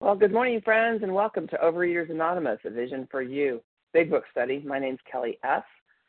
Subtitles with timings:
[0.00, 3.60] Well, good morning, friends, and welcome to Overeaters Anonymous, a Vision for You
[3.92, 4.62] Big Book Study.
[4.64, 5.64] My name's Kelly S.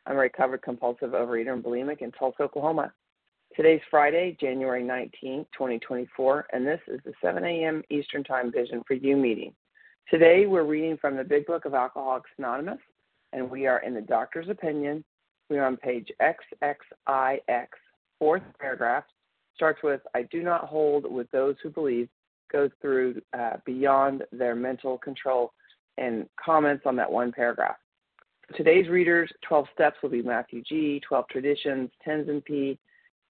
[0.05, 2.93] I'm a recovered compulsive overeater and bulimic in Tulsa, Oklahoma.
[3.55, 7.81] Today's Friday, January 19, 2024, and this is the 7 a.m.
[7.89, 9.53] Eastern Time Vision for You meeting.
[10.07, 12.79] Today, we're reading from the Big Book of Alcoholics Anonymous,
[13.33, 15.03] and we are in the doctor's opinion.
[15.49, 17.67] We are on page XXIX,
[18.19, 19.05] fourth paragraph.
[19.55, 22.07] Starts with I do not hold with those who believe
[22.51, 25.53] goes through uh, beyond their mental control
[25.97, 27.75] and comments on that one paragraph.
[28.55, 32.79] Today's readers, 12 Steps, will be Matthew G., 12 Traditions, Tenzin P.,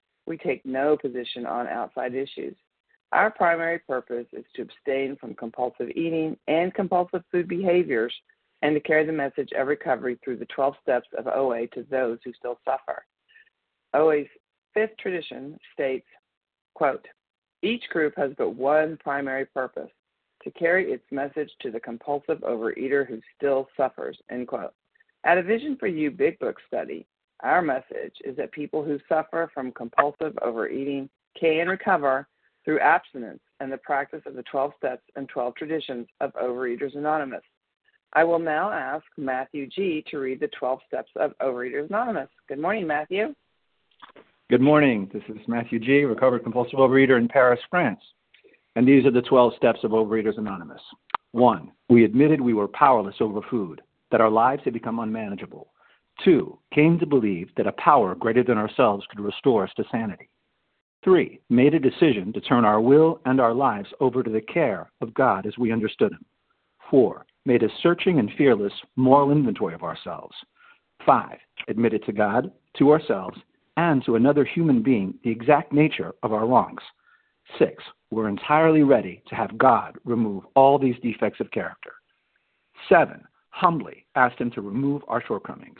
[0.25, 2.55] We take no position on outside issues.
[3.11, 8.13] Our primary purpose is to abstain from compulsive eating and compulsive food behaviors
[8.61, 12.19] and to carry the message of recovery through the 12 steps of OA to those
[12.23, 13.03] who still suffer.
[13.93, 14.27] OA's
[14.73, 16.07] fifth tradition states,
[16.73, 17.05] quote,
[17.63, 19.91] each group has but one primary purpose,
[20.43, 24.73] to carry its message to the compulsive overeater who still suffers, end quote.
[25.23, 27.05] At a Vision for You Big Book study,
[27.43, 31.09] our message is that people who suffer from compulsive overeating
[31.39, 32.27] can recover
[32.63, 37.43] through abstinence and the practice of the 12 steps and 12 traditions of Overeaters Anonymous.
[38.13, 40.03] I will now ask Matthew G.
[40.11, 42.29] to read the 12 steps of Overeaters Anonymous.
[42.47, 43.33] Good morning, Matthew.
[44.49, 45.09] Good morning.
[45.13, 48.01] This is Matthew G., recovered compulsive overeater in Paris, France.
[48.75, 50.81] And these are the 12 steps of Overeaters Anonymous.
[51.31, 53.81] One, we admitted we were powerless over food,
[54.11, 55.70] that our lives had become unmanageable.
[56.23, 60.29] Two, came to believe that a power greater than ourselves could restore us to sanity.
[61.03, 64.91] Three, made a decision to turn our will and our lives over to the care
[65.01, 66.25] of God as we understood Him.
[66.91, 70.35] Four, made a searching and fearless moral inventory of ourselves.
[71.05, 73.37] Five, admitted to God, to ourselves,
[73.77, 76.81] and to another human being the exact nature of our wrongs.
[77.57, 81.93] Six, we're entirely ready to have God remove all these defects of character.
[82.87, 85.79] Seven, humbly asked Him to remove our shortcomings.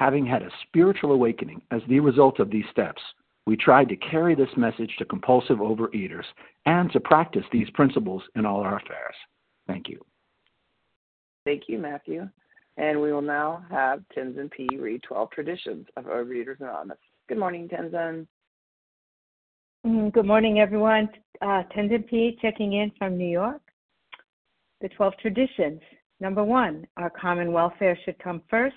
[0.00, 3.02] having had a spiritual awakening as the result of these steps,
[3.44, 6.24] we tried to carry this message to compulsive overeaters
[6.64, 9.14] and to practice these principles in all our affairs.
[9.66, 10.00] Thank you.
[11.44, 12.30] Thank you, Matthew.
[12.78, 14.68] And we will now have Tenzin P.
[14.78, 16.98] read 12 Traditions of Overeaters Anonymous.
[17.28, 18.26] Good morning, Tenzin.
[19.86, 21.10] Mm, good morning, everyone.
[21.42, 22.38] Uh, Tenzin P.
[22.40, 23.60] checking in from New York.
[24.80, 25.82] The 12 Traditions.
[26.20, 28.76] Number one, our common welfare should come first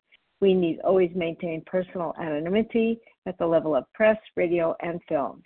[0.41, 5.43] We need always maintain personal anonymity at the level of press, radio, and films.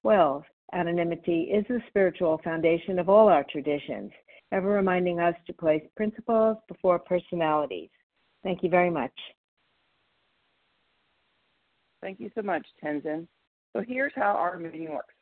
[0.00, 0.44] 12.
[0.72, 4.12] Anonymity is the spiritual foundation of all our traditions,
[4.52, 7.90] ever reminding us to place principles before personalities.
[8.44, 9.12] Thank you very much.
[12.00, 13.26] Thank you so much, Tenzin.
[13.72, 15.14] So here's how our meeting works.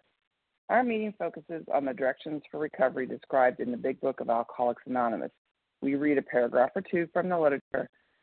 [0.68, 4.82] Our meeting focuses on the directions for recovery described in the Big Book of Alcoholics
[4.86, 5.30] Anonymous.
[5.80, 7.88] We read a paragraph or two from the literature,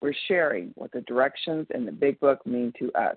[0.00, 3.16] We're sharing what the directions in the Big Book mean to us.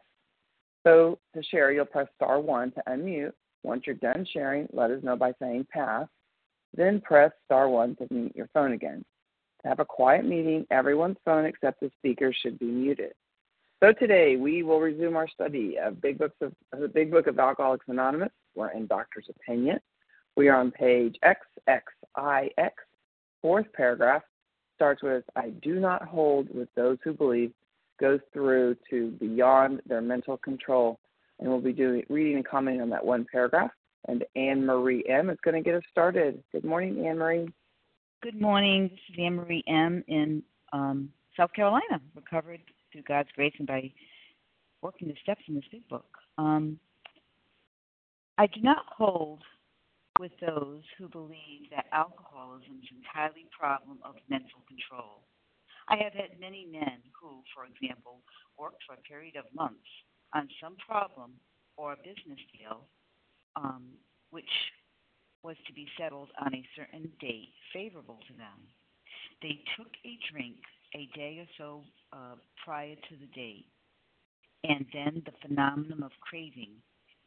[0.85, 3.31] So to share, you'll press star one to unmute.
[3.63, 6.07] Once you're done sharing, let us know by saying pass.
[6.75, 9.05] Then press star one to mute your phone again.
[9.61, 13.13] To have a quiet meeting, everyone's phone except the speaker should be muted.
[13.81, 17.27] So today we will resume our study of Big Books of, of the Big Book
[17.27, 18.31] of Alcoholics Anonymous.
[18.55, 19.79] We're in Doctor's Opinion.
[20.35, 22.71] We are on page XXIX,
[23.41, 24.23] fourth paragraph.
[24.75, 27.51] Starts with I do not hold with those who believe,
[27.99, 30.99] goes through to beyond their mental control.
[31.39, 33.71] And we'll be doing reading and commenting on that one paragraph.
[34.07, 36.43] And Anne Marie M is going to get us started.
[36.51, 37.53] Good morning, Anne Marie.
[38.21, 38.89] Good morning.
[38.89, 42.61] This is Anne Marie M in um, South Carolina, recovered
[42.91, 43.91] through God's grace and by
[44.81, 46.05] working the steps in this big book.
[46.37, 46.79] Um,
[48.37, 49.39] I do not hold
[50.19, 55.23] with those who believe that alcoholism is entirely a problem of mental control.
[55.89, 58.21] I have had many men who, for example,
[58.57, 59.89] worked for a period of months
[60.33, 61.33] on some problem
[61.77, 62.85] or a business deal,
[63.55, 63.83] um,
[64.31, 64.49] which
[65.43, 68.63] was to be settled on a certain date favorable to them.
[69.41, 70.57] They took a drink
[70.95, 71.81] a day or so
[72.13, 73.65] uh, prior to the date,
[74.63, 76.71] and then the phenomenon of craving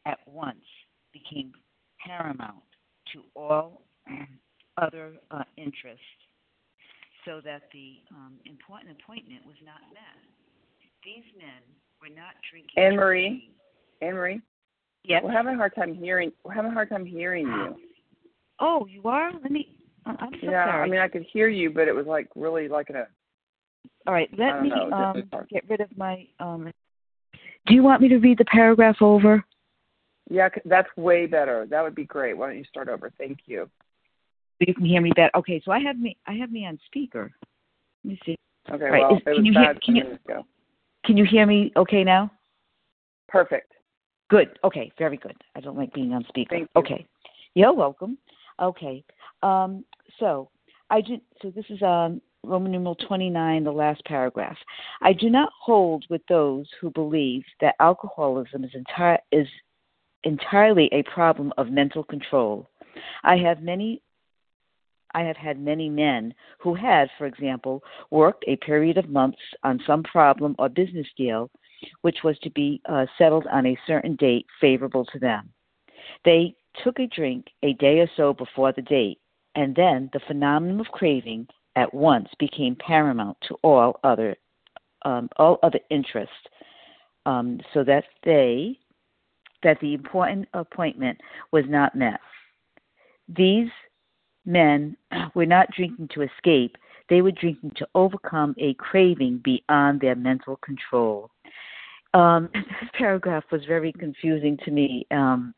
[0.06, 0.64] at once
[1.12, 1.52] became
[2.06, 2.62] paramount
[3.12, 3.82] to all
[4.78, 6.00] other uh, interests,
[7.24, 10.20] so that the um, important appointment was not met.
[11.04, 11.62] These men
[12.00, 12.74] were not drinking.
[12.76, 13.50] Anne Marie,
[14.02, 14.40] Anne Marie.
[15.04, 15.22] Yes.
[15.24, 16.32] We're having a hard time hearing.
[16.44, 17.76] We're having a hard time hearing you.
[18.58, 19.32] Oh, you are.
[19.32, 19.68] Let me.
[20.04, 20.82] I'm so yeah, sorry.
[20.82, 23.06] I mean, I could hear you, but it was like really like in a
[24.06, 26.26] all right, let me know, um, get rid of my.
[26.38, 26.70] Um,
[27.66, 29.44] do you want me to read the paragraph over?
[30.28, 31.66] Yeah, that's way better.
[31.70, 32.36] That would be great.
[32.36, 33.12] Why don't you start over?
[33.16, 33.68] Thank you.
[34.58, 35.30] You can hear me better.
[35.36, 36.16] Okay, so I have me.
[36.26, 37.32] I have me on speaker.
[38.04, 38.36] Let me see.
[38.70, 38.84] Okay.
[38.84, 39.02] right.
[39.02, 39.74] Well, Is, it was can you bad hear?
[39.84, 40.18] Can you?
[40.24, 40.46] ago.
[41.04, 41.72] Can you hear me?
[41.76, 42.30] Okay now.
[43.28, 43.72] Perfect.
[44.28, 44.58] Good.
[44.64, 44.90] Okay.
[44.98, 45.36] Very good.
[45.54, 46.56] I don't like being on speaker.
[46.56, 46.80] Thank you.
[46.80, 47.06] Okay.
[47.54, 48.18] You're welcome.
[48.60, 49.04] Okay.
[49.42, 49.84] Um,
[50.18, 50.50] so
[50.90, 51.20] I did.
[51.42, 54.56] So this is um, Roman numeral 29, the last paragraph.
[55.02, 59.48] I do not hold with those who believe that alcoholism is, entire, is
[60.24, 62.68] entirely a problem of mental control.
[63.22, 64.02] I have many
[65.14, 69.80] I have had many men who had, for example, worked a period of months on
[69.86, 71.50] some problem or business deal
[72.02, 75.50] which was to be uh, settled on a certain date favorable to them.
[76.24, 76.54] They
[76.84, 79.18] took a drink a day or so before the date,
[79.54, 84.36] and then the phenomenon of craving at once became paramount to all other
[85.04, 86.34] um, all other interests,
[87.26, 88.78] um, so that they
[89.66, 91.20] that the important appointment
[91.50, 92.20] was not met.
[93.28, 93.68] These
[94.44, 94.96] men
[95.34, 96.76] were not drinking to escape;
[97.10, 101.30] they were drinking to overcome a craving beyond their mental control.
[102.14, 105.52] Um, this paragraph was very confusing to me um,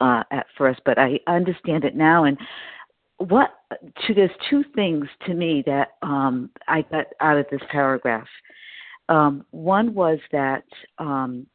[0.00, 2.38] uh, at first, but I understand it now, and
[3.18, 3.50] what
[4.06, 8.28] to there's two things to me that um, I got out of this paragraph.
[9.08, 10.64] Um, one was that
[10.98, 11.46] um,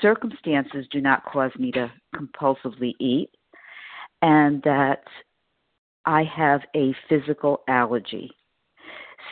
[0.00, 3.30] circumstances do not cause me to compulsively eat,
[4.22, 5.02] and that
[6.04, 8.30] I have a physical allergy.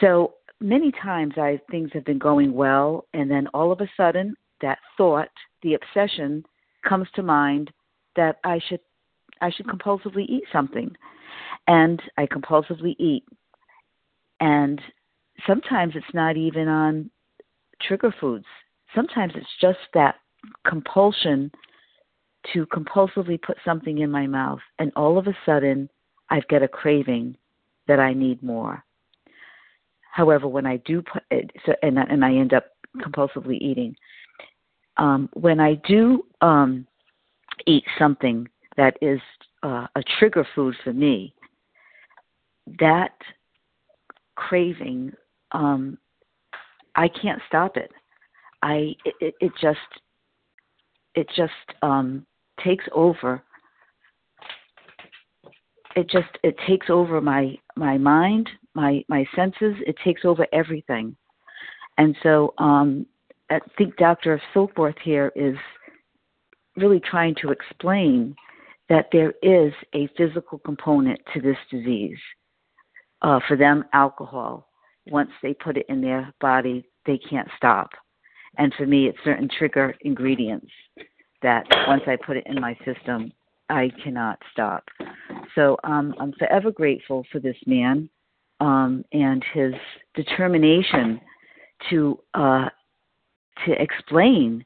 [0.01, 4.35] So many times I things have been going well and then all of a sudden
[4.61, 5.29] that thought,
[5.63, 6.45] the obsession
[6.87, 7.71] comes to mind
[8.15, 8.81] that I should
[9.41, 10.95] I should compulsively eat something.
[11.67, 13.25] And I compulsively eat.
[14.41, 14.81] And
[15.47, 17.11] sometimes it's not even on
[17.83, 18.47] trigger foods.
[18.95, 20.17] Sometimes it's just that
[20.67, 21.50] compulsion
[22.53, 25.88] to compulsively put something in my mouth and all of a sudden
[26.31, 27.37] I've got a craving
[27.88, 28.85] that I need more.
[30.12, 32.65] However, when I do put it, so, and and I end up
[32.97, 33.95] compulsively eating.
[34.97, 36.87] Um, when I do um,
[37.67, 39.21] eat something that is
[39.62, 41.35] uh, a trigger food for me,
[42.81, 43.15] that
[44.37, 45.12] craving,
[45.53, 45.99] um,
[46.95, 47.91] I can't stop it.
[48.62, 49.79] I it, it just
[51.17, 52.25] it just um,
[52.63, 53.43] takes over.
[55.97, 59.75] It just it takes over my my mind, my my senses.
[59.87, 61.17] It takes over everything,
[61.97, 63.07] and so um,
[63.51, 64.41] I think Dr.
[64.55, 65.57] Silkworth here is
[66.77, 68.37] really trying to explain
[68.91, 72.19] that there is a physical component to this disease.
[73.23, 74.69] Uh, for them, alcohol.
[75.07, 77.89] Once they put it in their body, they can't stop.
[78.59, 80.71] And for me, it's certain trigger ingredients
[81.43, 83.33] that once I put it in my system,
[83.69, 84.85] I cannot stop.
[85.55, 88.09] So um, I'm forever grateful for this man
[88.61, 89.75] um, and his
[90.15, 91.21] determination
[91.91, 92.69] to uh,
[93.65, 94.65] to explain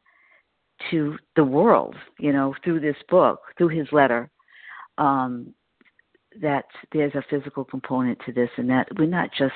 [0.90, 4.30] to the world, you know, through this book, through his letter,
[4.98, 5.54] um,
[6.40, 9.52] that there's a physical component to this, and that we're not just,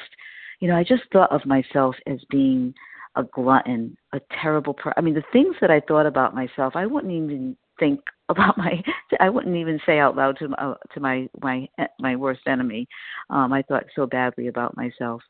[0.61, 2.75] you know, I just thought of myself as being
[3.17, 4.95] a glutton, a terrible person.
[4.97, 8.83] I mean, the things that I thought about myself, I wouldn't even think about my
[9.21, 11.69] I wouldn't even say out loud to uh, to my my
[12.01, 12.89] my worst enemy.
[13.31, 15.23] Um, I thought so badly about myself,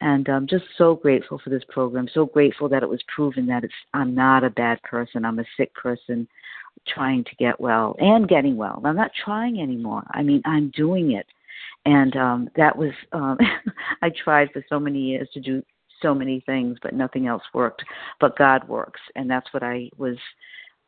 [0.00, 2.08] and I'm just so grateful for this program.
[2.12, 5.24] So grateful that it was proven that it's I'm not a bad person.
[5.24, 6.26] I'm a sick person
[6.88, 8.80] trying to get well and getting well.
[8.84, 10.02] I'm not trying anymore.
[10.12, 11.26] I mean, I'm doing it,
[11.84, 13.36] and um, that was um,
[14.02, 15.62] I tried for so many years to do
[16.02, 17.82] so many things, but nothing else worked.
[18.20, 20.16] But God works, and that's what I was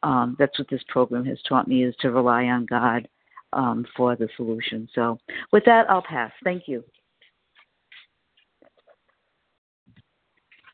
[0.03, 3.09] um, that's what this program has taught me is to rely on God
[3.53, 4.89] um, for the solution.
[4.95, 5.19] So,
[5.53, 6.33] with that, I'll pass.
[6.43, 6.83] Thank you.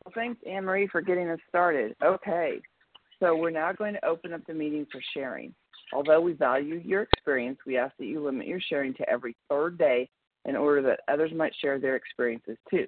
[0.04, 1.94] Well, thanks, Anne Marie, for getting us started.
[2.02, 2.60] Okay,
[3.20, 5.54] so we're now going to open up the meeting for sharing.
[5.92, 9.76] Although we value your experience, we ask that you limit your sharing to every third
[9.76, 10.08] day
[10.44, 12.86] in order that others might share their experiences too.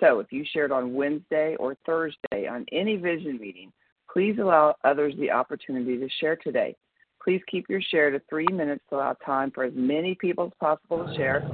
[0.00, 3.70] So, if you shared on Wednesday or Thursday on any vision meeting,
[4.12, 6.74] Please allow others the opportunity to share today.
[7.22, 10.52] Please keep your share to three minutes to allow time for as many people as
[10.58, 11.48] possible to share.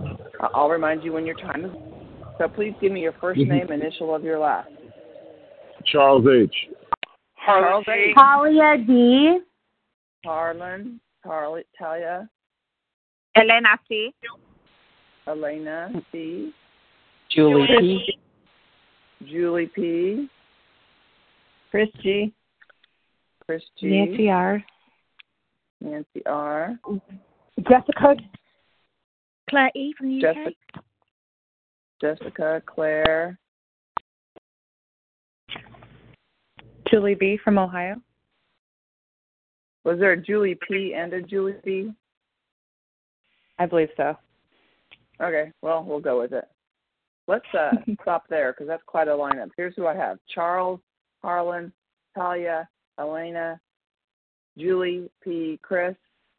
[0.55, 1.71] I'll remind you when your time is.
[2.39, 3.51] So please give me your first mm-hmm.
[3.51, 4.71] name, initial of your last.
[5.87, 6.55] Charles H.
[7.45, 8.15] Charles H.
[8.17, 9.39] Talia D.
[10.25, 11.01] Harlan.
[11.25, 12.29] Carly, Talia.
[13.35, 14.15] Elena C.
[15.27, 16.53] Elena C.
[17.35, 18.19] Julie P.
[19.25, 20.29] Julie P.
[21.71, 22.33] Chris G.
[23.45, 23.87] Chris G.
[23.87, 24.65] Nancy R.
[25.81, 26.79] Nancy R.
[27.69, 28.17] Jessica.
[29.49, 29.95] Claire E.
[29.97, 30.85] from the Jessica, UK.
[32.01, 33.39] Jessica, Claire.
[36.91, 37.39] Julie B.
[37.43, 37.97] from Ohio.
[39.85, 40.95] Was there a Julie P.
[40.95, 41.93] and a Julie B?
[43.59, 44.17] I believe so.
[45.21, 46.45] Okay, well, we'll go with it.
[47.29, 47.71] Let's uh,
[48.03, 49.51] stop there because that's quite a lineup.
[49.57, 50.81] Here's who I have Charles,
[51.23, 51.73] Harlan,
[52.15, 52.69] Talia,
[52.99, 53.61] Elena,
[54.59, 55.97] Julie P, Chris,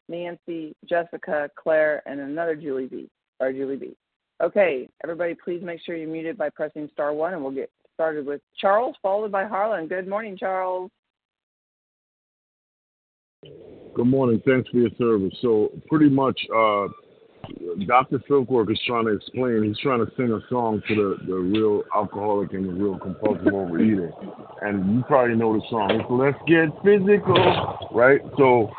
[0.10, 3.96] Nancy, Jessica, Claire, and another Julie B or Julie B.
[4.42, 8.26] Okay, everybody, please make sure you're muted by pressing star one, and we'll get started
[8.26, 9.88] with Charles, followed by Harlan.
[9.88, 10.92] Good morning, Charles.
[13.44, 14.42] Good morning.
[14.46, 15.34] Thanks for your service.
[15.42, 16.88] So, pretty much, uh,
[17.86, 18.20] Dr.
[18.30, 21.84] Silkworth is trying to explain, he's trying to sing a song to the, the real
[21.96, 24.12] alcoholic and the real compulsive overeater.
[24.62, 25.92] And you probably know the song.
[25.92, 28.22] It's Let's Get Physical, right?
[28.38, 28.72] So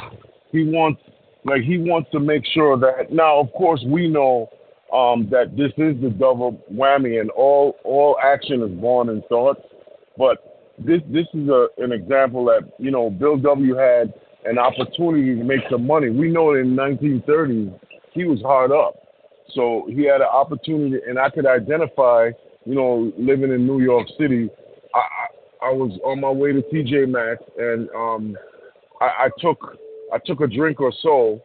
[0.53, 1.01] he wants,
[1.45, 4.49] like, he wants to make sure that, now, of course, we know
[4.93, 9.61] um, that this is the double whammy and all, all action is born in thoughts.
[10.17, 13.75] But this, this is a, an example that, you know, Bill W.
[13.77, 14.13] had
[14.45, 16.11] an opportunity to make some money.
[16.11, 17.79] We know in 1930s,
[18.19, 18.95] he was hard up.
[19.55, 22.31] So he had an opportunity, and I could identify,
[22.65, 24.51] you know, living in New York City.
[24.95, 28.37] I, I, was on my way to TJ Maxx, and um,
[29.01, 29.79] I, I took
[30.13, 31.41] I took a drink or so,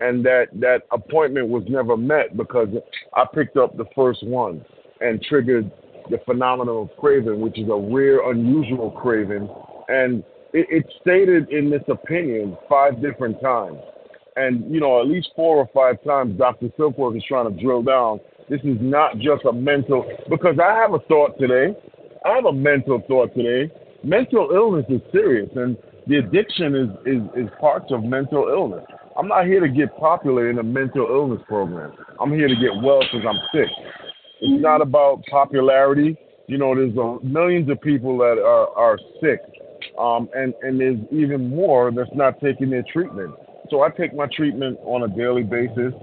[0.00, 2.68] and that that appointment was never met because
[3.14, 4.64] I picked up the first one
[5.00, 5.70] and triggered
[6.10, 9.48] the phenomenon of craving, which is a rare, unusual craving,
[9.88, 13.78] and it, it stated in this opinion five different times.
[14.36, 16.68] And, you know, at least four or five times, Dr.
[16.78, 18.20] Silkworth is trying to drill down.
[18.48, 21.74] This is not just a mental, because I have a thought today.
[22.24, 23.72] I have a mental thought today.
[24.04, 28.84] Mental illness is serious, and the addiction is, is, is parts of mental illness.
[29.16, 31.92] I'm not here to get popular in a mental illness program.
[32.20, 33.68] I'm here to get well because I'm sick.
[34.40, 36.16] It's not about popularity.
[36.48, 39.40] You know, there's a, millions of people that are, are sick,
[39.98, 43.34] um, and, and there's even more that's not taking their treatment.
[43.72, 45.94] So I take my treatment on a daily basis,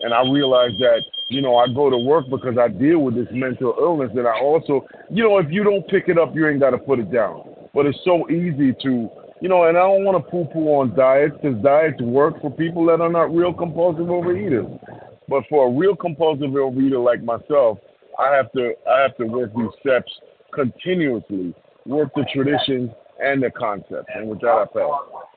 [0.00, 3.28] and I realize that you know I go to work because I deal with this
[3.32, 4.10] mental illness.
[4.14, 6.78] And I also, you know, if you don't pick it up, you ain't got to
[6.78, 7.48] put it down.
[7.72, 9.08] But it's so easy to,
[9.40, 12.84] you know, and I don't want to poo-poo on diets because diets work for people
[12.86, 14.78] that are not real compulsive overeaters.
[15.26, 17.78] But for a real compulsive overeater like myself,
[18.18, 20.12] I have to I have to work these steps
[20.52, 21.54] continuously,
[21.86, 24.12] work the traditions and the concepts.
[24.14, 25.33] And with that, I pass.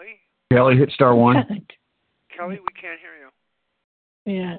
[0.00, 0.18] Kelly?
[0.52, 1.36] Kelly, hit star one.
[2.36, 3.28] Kelly, we can't hear you.
[4.26, 4.56] Yeah.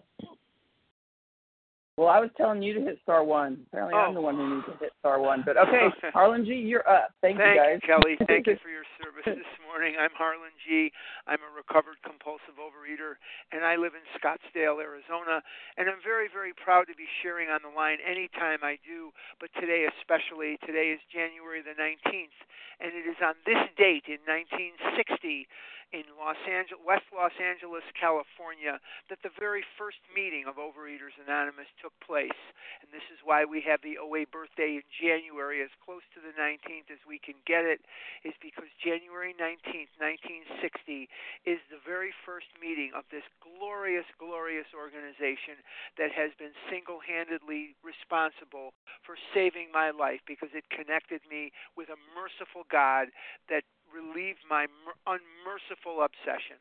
[2.01, 3.61] Well, I was telling you to hit star one.
[3.69, 4.09] Apparently, oh.
[4.09, 5.45] I'm the one who needs to hit star one.
[5.45, 5.85] But okay,
[6.17, 7.13] Harlan G, you're up.
[7.21, 7.79] Thank, Thank you, guys.
[7.85, 8.17] Kelly.
[8.25, 10.01] Thank you for your service this morning.
[10.01, 10.89] I'm Harlan G.
[11.29, 13.21] I'm a recovered compulsive overeater,
[13.53, 15.45] and I live in Scottsdale, Arizona.
[15.77, 19.53] And I'm very, very proud to be sharing on the line anytime I do, but
[19.61, 20.57] today especially.
[20.65, 22.33] Today is January the 19th,
[22.81, 25.45] and it is on this date in 1960
[25.91, 28.79] in Los Angeles, West Los Angeles, California,
[29.11, 32.39] that the very first meeting of Overeaters Anonymous took place.
[32.79, 36.31] And this is why we have the OA birthday in January, as close to the
[36.39, 37.83] 19th as we can get it,
[38.23, 41.11] is because January 19th, 1960,
[41.43, 45.59] is the very first meeting of this glorious, glorious organization
[45.99, 48.71] that has been single handedly responsible
[49.03, 53.11] for saving my life because it connected me with a merciful God
[53.51, 54.67] that relieve my
[55.05, 56.57] unmerciful obsession.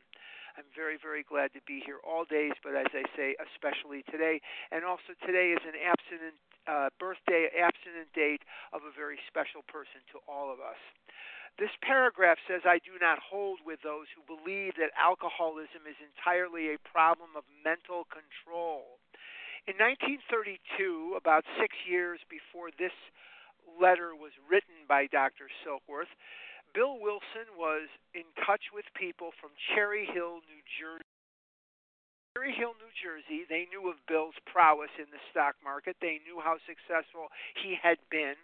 [0.59, 4.43] I'm very, very glad to be here all days, but as I say, especially today.
[4.75, 8.43] And also today is an abstinent uh, birthday, abstinent date
[8.75, 10.79] of a very special person to all of us.
[11.59, 16.73] This paragraph says, I do not hold with those who believe that alcoholism is entirely
[16.73, 19.01] a problem of mental control.
[19.69, 22.95] In 1932, about six years before this
[23.77, 25.53] letter was written by Dr.
[25.61, 26.11] Silkworth,
[26.75, 31.11] Bill Wilson was in touch with people from Cherry Hill, New Jersey.
[32.37, 35.99] Cherry Hill, New Jersey, they knew of Bill's prowess in the stock market.
[35.99, 37.27] They knew how successful
[37.59, 38.39] he had been.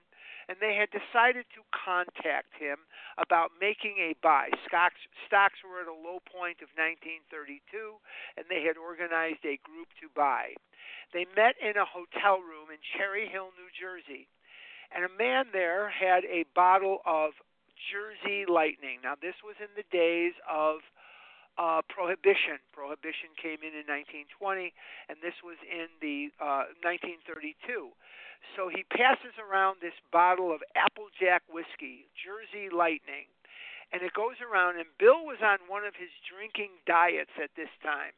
[0.51, 2.87] And they had decided to contact him
[3.19, 4.51] about making a buy.
[4.67, 7.62] Stocks, stocks were at a low point of 1932,
[8.39, 10.55] and they had organized a group to buy.
[11.11, 14.31] They met in a hotel room in Cherry Hill, New Jersey.
[14.95, 17.35] And a man there had a bottle of
[17.77, 19.01] Jersey Lightning.
[19.05, 20.81] Now, this was in the days of
[21.59, 22.61] uh, Prohibition.
[22.73, 24.73] Prohibition came in in 1920,
[25.09, 27.93] and this was in the uh, 1932.
[28.55, 33.29] So he passes around this bottle of Applejack whiskey, Jersey Lightning,
[33.93, 34.77] and it goes around.
[34.77, 38.12] And Bill was on one of his drinking diets at this time,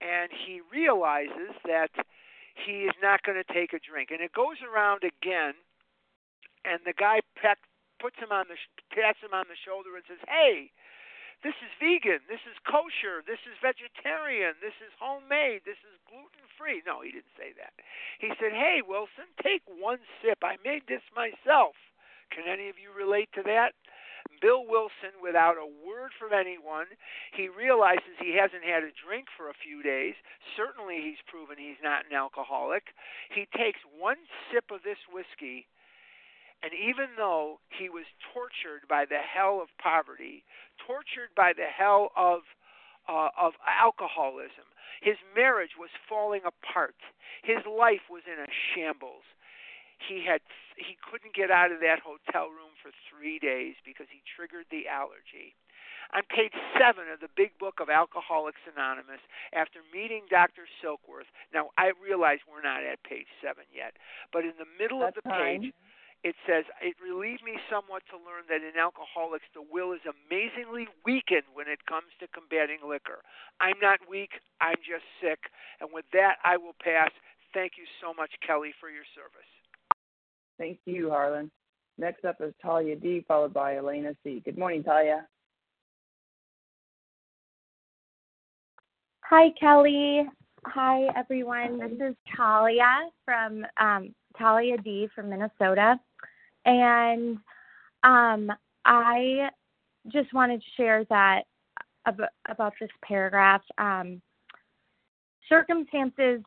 [0.00, 1.90] and he realizes that
[2.54, 4.10] he is not going to take a drink.
[4.10, 5.54] And it goes around again,
[6.64, 7.58] and the guy peck,
[7.98, 8.56] puts him on the
[8.94, 10.70] pats him on the shoulder and says, "Hey,
[11.42, 16.46] this is vegan, this is kosher, this is vegetarian, this is homemade, this is gluten
[16.56, 17.74] free." No, he didn't say that.
[18.18, 20.42] He said, "Hey, Wilson, take one sip.
[20.42, 21.76] I made this myself.
[22.30, 23.74] Can any of you relate to that?"
[24.40, 26.86] Bill Wilson, without a word from anyone,
[27.32, 30.14] he realizes he hasn't had a drink for a few days.
[30.56, 32.94] Certainly, he's proven he's not an alcoholic.
[33.30, 34.18] He takes one
[34.50, 35.66] sip of this whiskey
[36.62, 40.42] and even though he was tortured by the hell of poverty,
[40.82, 42.42] tortured by the hell of
[43.08, 44.68] uh, of alcoholism,
[45.00, 46.98] his marriage was falling apart.
[47.42, 49.24] His life was in a shambles.
[49.96, 50.42] He had
[50.76, 54.86] he couldn't get out of that hotel room for 3 days because he triggered the
[54.86, 55.58] allergy.
[56.14, 59.20] On page seven of the big book of Alcoholics Anonymous,
[59.52, 60.64] after meeting Dr.
[60.80, 63.92] Silkworth, now I realize we're not at page seven yet,
[64.32, 65.68] but in the middle That's of the fine.
[65.68, 65.72] page,
[66.24, 70.88] it says, It relieved me somewhat to learn that in alcoholics the will is amazingly
[71.06, 73.22] weakened when it comes to combating liquor.
[73.60, 75.38] I'm not weak, I'm just sick.
[75.80, 77.10] And with that, I will pass.
[77.54, 79.50] Thank you so much, Kelly, for your service.
[80.58, 81.50] Thank you, Harlan.
[81.98, 84.42] Next up is Talia D, followed by Elena C.
[84.44, 85.26] Good morning, Talia.
[89.22, 90.22] Hi, Kelly.
[90.66, 91.78] Hi, everyone.
[91.78, 95.98] This is Talia from um, Talia D from Minnesota.
[96.64, 97.38] And
[98.02, 98.52] um,
[98.84, 99.50] I
[100.08, 101.42] just wanted to share that
[102.06, 103.62] ab- about this paragraph.
[103.78, 104.20] Um,
[105.48, 106.42] circumstances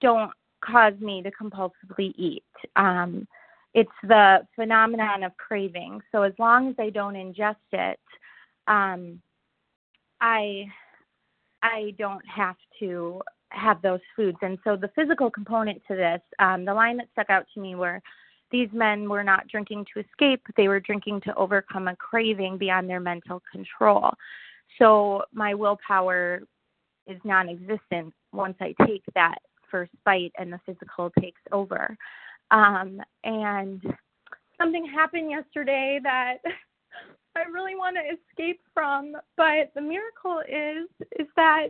[0.00, 0.32] don't
[0.64, 2.44] cause me to compulsively eat.
[2.76, 3.26] Um,
[3.74, 6.00] it's the phenomenon of craving.
[6.12, 8.00] So as long as I don't ingest it,
[8.66, 9.20] um,
[10.20, 10.66] I
[11.62, 13.20] I don't have to
[13.50, 14.38] have those foods.
[14.42, 17.74] And so the physical component to this, um, the line that stuck out to me
[17.74, 18.00] were
[18.50, 22.88] these men were not drinking to escape, they were drinking to overcome a craving beyond
[22.88, 24.10] their mental control.
[24.78, 26.42] So my willpower
[27.06, 29.38] is non existent once I take that
[29.70, 31.96] first bite and the physical takes over.
[32.50, 33.82] Um, and
[34.58, 36.38] something happened yesterday that
[37.36, 41.68] I really want to escape from, but the miracle is is that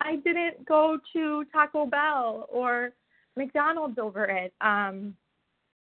[0.00, 2.92] I didn't go to Taco Bell or
[3.36, 4.52] McDonald's over it.
[4.60, 5.14] Um,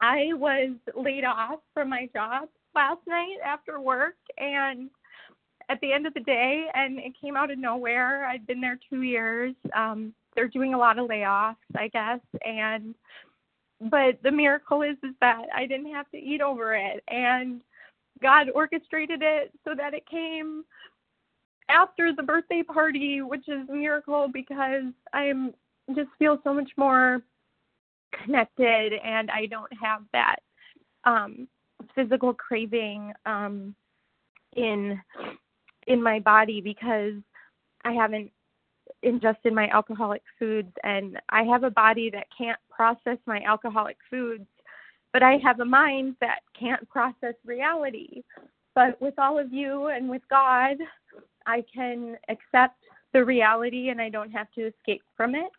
[0.02, 4.90] I was laid off from my job last night after work, and
[5.70, 8.26] at the end of the day, and it came out of nowhere.
[8.26, 9.54] I'd been there two years.
[9.76, 12.96] Um, they're doing a lot of layoffs, I guess, and
[13.82, 17.62] but the miracle is is that I didn't have to eat over it, and
[18.22, 20.64] God orchestrated it so that it came
[21.70, 25.54] after the birthday party, which is a miracle because I'm
[25.96, 27.22] just feel so much more
[28.12, 30.38] connected and I don't have that
[31.06, 31.48] um
[31.96, 33.76] physical craving um
[34.56, 35.00] in
[35.88, 37.14] in my body because
[37.84, 38.32] I haven't
[39.04, 44.46] ingested my alcoholic foods and I have a body that can't process my alcoholic foods
[45.14, 48.22] but I have a mind that can't process reality.
[48.76, 50.78] But with all of you and with God
[51.46, 55.52] I can accept the reality and I don't have to escape from it.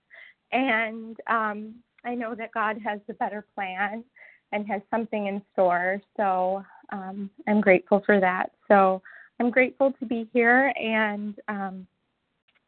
[0.53, 4.05] And um I know that God has a better plan
[4.53, 9.03] and has something in store so um I'm grateful for that so
[9.39, 11.87] I'm grateful to be here and um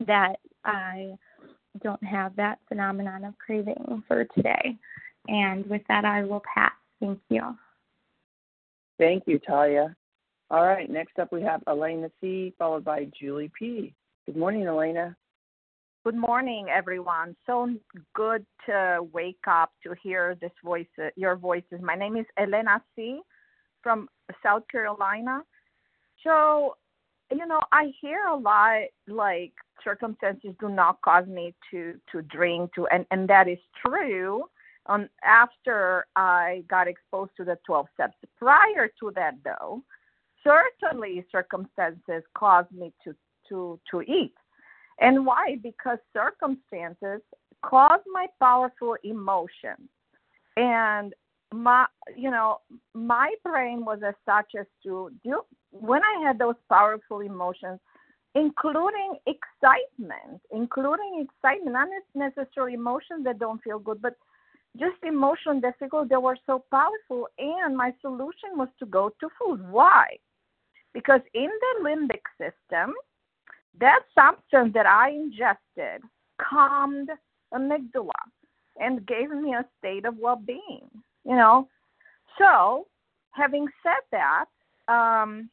[0.06, 1.16] that I
[1.82, 4.76] don't have that phenomenon of craving for today.
[5.28, 6.72] And with that, I will pass.
[7.00, 7.56] Thank you.
[8.98, 9.96] Thank you, Talia.
[10.50, 13.94] All right, next up we have Elena C, followed by Julie P.
[14.26, 15.16] Good morning, Elena.
[16.04, 17.36] Good morning, everyone.
[17.46, 17.70] So
[18.12, 21.80] good to wake up to hear this voice, uh, your voices.
[21.80, 23.20] My name is Elena C.
[23.84, 24.08] from
[24.42, 25.42] South Carolina.
[26.24, 26.76] So
[27.30, 29.52] you know, I hear a lot like
[29.84, 34.42] circumstances do not cause me to to drink to and and that is true.
[34.86, 38.16] Um, after I got exposed to the 12 steps.
[38.36, 39.84] Prior to that, though,
[40.42, 43.14] certainly circumstances caused me to
[43.50, 44.34] to to eat.
[45.02, 45.58] And why?
[45.62, 47.20] Because circumstances
[47.62, 49.88] cause my powerful emotions.
[50.56, 51.12] And
[51.52, 51.86] my
[52.16, 52.60] you know
[52.94, 57.78] my brain was as such as to do when i had those powerful emotions
[58.34, 64.14] including excitement including excitement not necessarily emotions that don't feel good but
[64.78, 69.28] just emotion that feel they were so powerful and my solution was to go to
[69.38, 70.06] food why
[70.94, 72.94] because in the limbic system
[73.80, 76.02] that substance that i ingested
[76.40, 77.08] calmed
[77.54, 78.22] amygdala
[78.80, 80.88] and gave me a state of well-being
[81.24, 81.68] you know?
[82.38, 82.86] So
[83.32, 84.46] having said that
[84.88, 85.48] um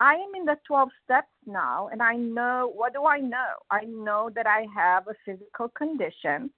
[0.00, 3.54] i am in the 12 steps now and i know what do i know?
[3.70, 6.50] I know that i have a physical condition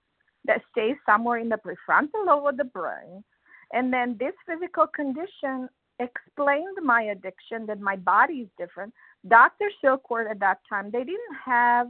[0.47, 3.25] that stays somewhere in the prefrontal lobe of the brain
[3.73, 8.93] and then this physical condition explained my addiction that my body is different
[9.29, 11.89] dr silkworth at that time they didn't have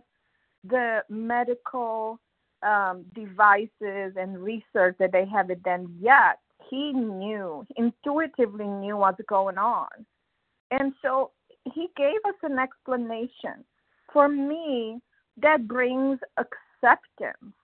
[0.64, 2.18] the medical
[2.62, 6.38] um, devices and research that they have it then yet
[6.70, 9.88] he knew, intuitively knew what's going on.
[10.70, 11.30] And so
[11.72, 13.64] he gave us an explanation.
[14.12, 15.00] For me,
[15.42, 17.54] that brings acceptance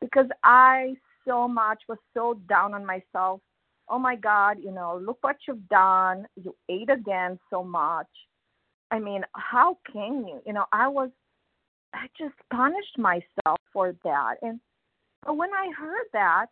[0.00, 0.94] because I
[1.26, 3.40] so much was so down on myself.
[3.88, 6.26] Oh my God, you know, look what you've done.
[6.36, 8.08] You ate again so much.
[8.94, 10.40] I mean, how can you?
[10.46, 11.10] You know, I was,
[11.92, 14.36] I just punished myself for that.
[14.40, 14.60] And
[15.26, 16.46] but when I heard that,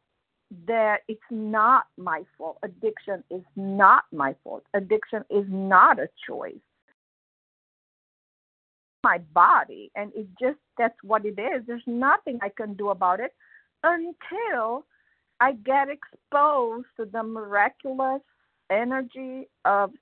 [0.66, 2.58] that it's not my fault.
[2.64, 4.64] Addiction is not my fault.
[4.74, 6.54] Addiction is not a choice.
[9.04, 11.62] My body, and it just that's what it is.
[11.66, 13.32] There's nothing I can do about it
[13.84, 14.84] until
[15.38, 18.22] I get exposed to the miraculous
[18.68, 19.92] energy of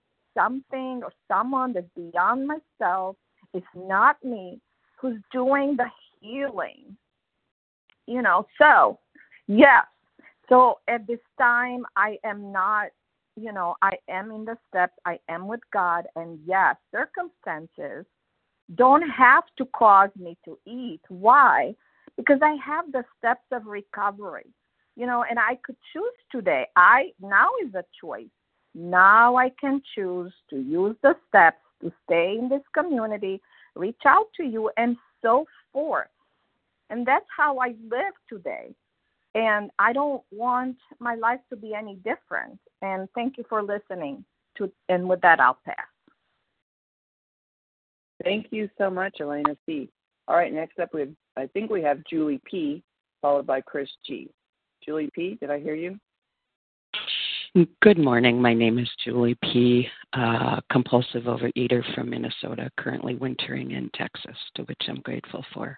[0.41, 3.17] something or someone that's beyond myself.
[3.53, 4.61] It's not me
[4.99, 5.87] who's doing the
[6.21, 6.97] healing.
[8.07, 8.99] You know, so
[9.47, 9.85] yes,
[10.49, 12.89] so at this time, I am not,
[13.37, 18.05] you know, I am in the steps, I am with God, and yes, circumstances
[18.75, 21.01] don't have to cause me to eat.
[21.09, 21.75] Why?
[22.17, 24.47] Because I have the steps of recovery,
[24.97, 26.67] you know, and I could choose today.
[26.77, 28.27] I now is a choice.
[28.75, 33.41] Now I can choose to use the steps to stay in this community,
[33.75, 36.09] reach out to you, and so forth.
[36.91, 38.75] And that's how I live today.
[39.35, 42.59] And I don't want my life to be any different.
[42.83, 44.25] And thank you for listening.
[44.59, 45.77] To and with that, I'll pass.
[48.25, 49.89] Thank you so much, Elena C.
[50.27, 52.83] All right, next up we have I think we have Julie P.
[53.23, 54.29] followed by Chris G.
[54.85, 55.37] Julie P.
[55.41, 55.99] Did I hear you?
[57.83, 58.41] Good morning.
[58.41, 64.63] My name is Julie P., uh, compulsive overeater from Minnesota, currently wintering in Texas, to
[64.63, 65.77] which I'm grateful for.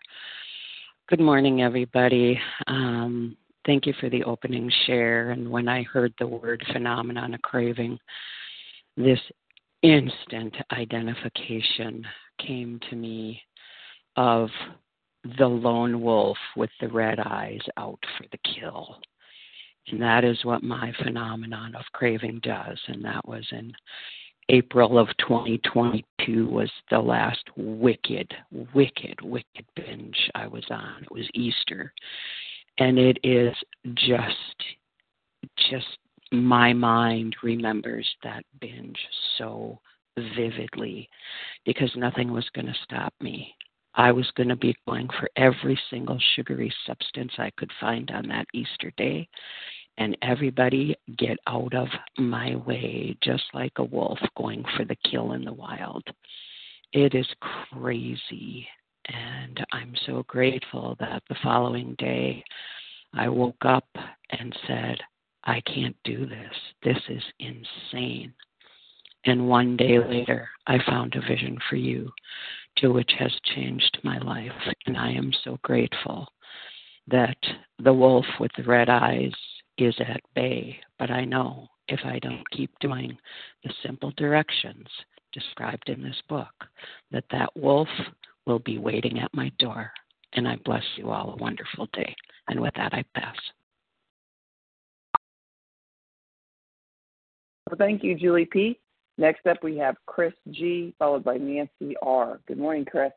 [1.09, 2.39] Good morning, everybody.
[2.67, 5.31] Um, Thank you for the opening share.
[5.31, 7.99] And when I heard the word phenomenon of craving,
[8.97, 9.21] this
[9.83, 12.05] instant identification
[12.45, 13.41] came to me
[14.17, 14.49] of
[15.39, 18.97] the lone wolf with the red eyes out for the kill.
[19.89, 22.79] And that is what my phenomenon of craving does.
[22.87, 23.73] And that was in
[24.49, 28.33] April of 2022 was the last wicked,
[28.75, 31.03] wicked, wicked binge I was on.
[31.03, 31.93] It was Easter
[32.79, 33.55] and it is
[33.95, 34.65] just
[35.71, 35.99] just
[36.31, 38.99] my mind remembers that binge
[39.37, 39.79] so
[40.37, 41.09] vividly
[41.67, 43.55] because nothing was going to stop me.
[43.95, 48.29] I was going to be going for every single sugary substance I could find on
[48.29, 49.29] that Easter day.
[49.99, 55.33] And everybody get out of my way, just like a wolf going for the kill
[55.33, 56.03] in the wild.
[56.93, 57.27] It is
[57.71, 58.67] crazy.
[59.07, 62.43] And I'm so grateful that the following day
[63.15, 63.89] I woke up
[64.31, 64.97] and said,
[65.45, 66.55] I can't do this.
[66.83, 68.33] This is insane.
[69.25, 72.11] And one day later, I found a vision for you,
[72.79, 74.53] to which has changed my life.
[74.87, 76.27] And I am so grateful
[77.09, 77.37] that
[77.79, 79.33] the wolf with the red eyes
[79.79, 80.79] is at bay.
[80.99, 83.17] But I know if I don't keep doing
[83.65, 84.87] the simple directions
[85.33, 86.53] described in this book,
[87.11, 87.89] that that wolf
[88.47, 89.91] will be waiting at my door.
[90.35, 92.15] And I bless you all a wonderful day.
[92.49, 93.37] And with that, I pass.
[97.69, 98.79] Well, thank you, Julie P.
[99.23, 102.41] Next up, we have Chris G, followed by Nancy R.
[102.49, 103.13] Good morning, Chris.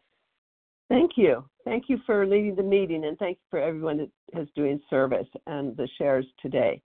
[0.87, 1.43] Thank you.
[1.63, 5.25] Thank you for leading the meeting, and thank you for everyone that is doing service
[5.47, 6.79] and the shares today.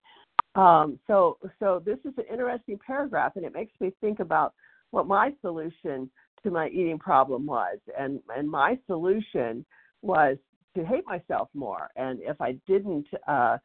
[0.55, 4.55] Um, so, so this is an interesting paragraph, and it makes me think about
[4.91, 6.11] what my solution
[6.43, 9.67] to my eating problem was, and and my solution
[10.01, 10.39] was
[10.75, 11.91] to hate myself more.
[11.95, 13.59] And if I didn't uh,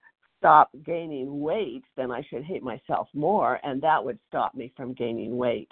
[0.45, 4.93] stop gaining weight, then I should hate myself more, and that would stop me from
[4.93, 5.69] gaining weight.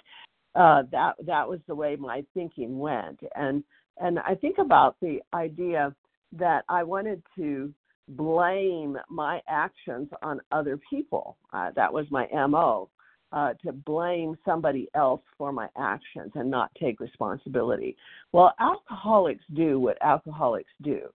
[0.56, 3.62] Uh, that that was the way my thinking went, and
[3.98, 5.94] and I think about the idea
[6.32, 7.72] that I wanted to
[8.08, 11.36] blame my actions on other people.
[11.52, 12.88] Uh, that was my mo.
[13.32, 17.96] Uh, to blame somebody else for my actions and not take responsibility.
[18.30, 21.08] Well, alcoholics do what alcoholics do,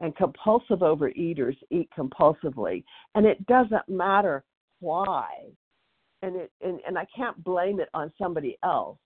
[0.00, 2.84] and compulsive overeaters eat compulsively,
[3.14, 4.44] and it doesn't matter
[4.80, 5.28] why.
[6.22, 8.98] And it and, and I can't blame it on somebody else.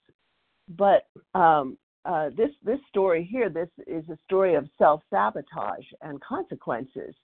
[0.76, 6.20] But um, uh, this this story here, this is a story of self sabotage and
[6.20, 7.14] consequences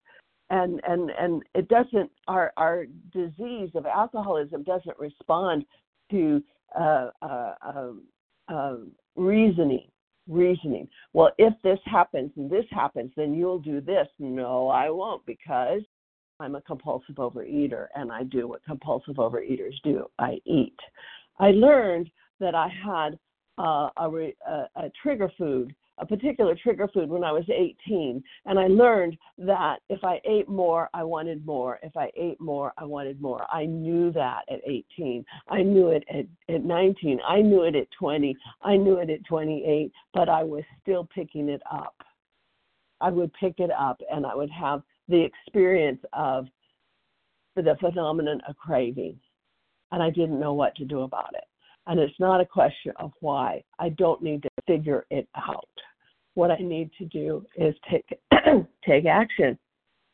[0.51, 5.65] and and and it doesn't our our disease of alcoholism doesn't respond
[6.11, 6.43] to
[6.79, 8.03] uh, uh, um,
[8.49, 8.77] uh,
[9.17, 9.87] reasoning
[10.31, 10.89] reasoning.
[11.13, 14.07] Well if this happens and this happens then you'll do this.
[14.19, 15.83] No i won't because
[16.39, 20.07] i'm a compulsive overeater and i do what compulsive overeaters do.
[20.19, 20.79] I eat.
[21.39, 23.19] I learned that i had
[23.59, 28.59] uh, a, a, a trigger food a particular trigger food when I was 18, and
[28.59, 31.79] I learned that if I ate more, I wanted more.
[31.83, 33.47] If I ate more, I wanted more.
[33.53, 35.25] I knew that at 18.
[35.49, 37.21] I knew it at, at 19.
[37.29, 38.37] I knew it at 20.
[38.63, 41.95] I knew it at 28, but I was still picking it up.
[43.01, 46.47] I would pick it up and I would have the experience of
[47.57, 49.19] the phenomenon of craving.
[49.93, 51.45] And I didn't know what to do about it.
[51.87, 53.65] And it's not a question of why.
[53.79, 55.69] I don't need to figure it out.
[56.35, 58.07] What I need to do is take
[58.87, 59.59] take action.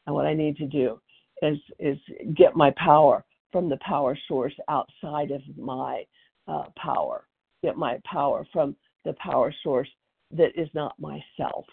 [0.07, 1.01] And what I need to do
[1.43, 1.99] is is
[2.35, 6.05] get my power from the power source outside of my
[6.49, 7.27] uh, power.
[7.63, 9.89] Get my power from the power source
[10.33, 11.65] that is not myself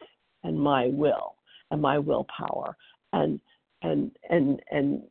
[0.44, 1.36] and my will
[1.72, 2.76] and my willpower
[3.14, 3.40] and
[3.82, 5.02] and and and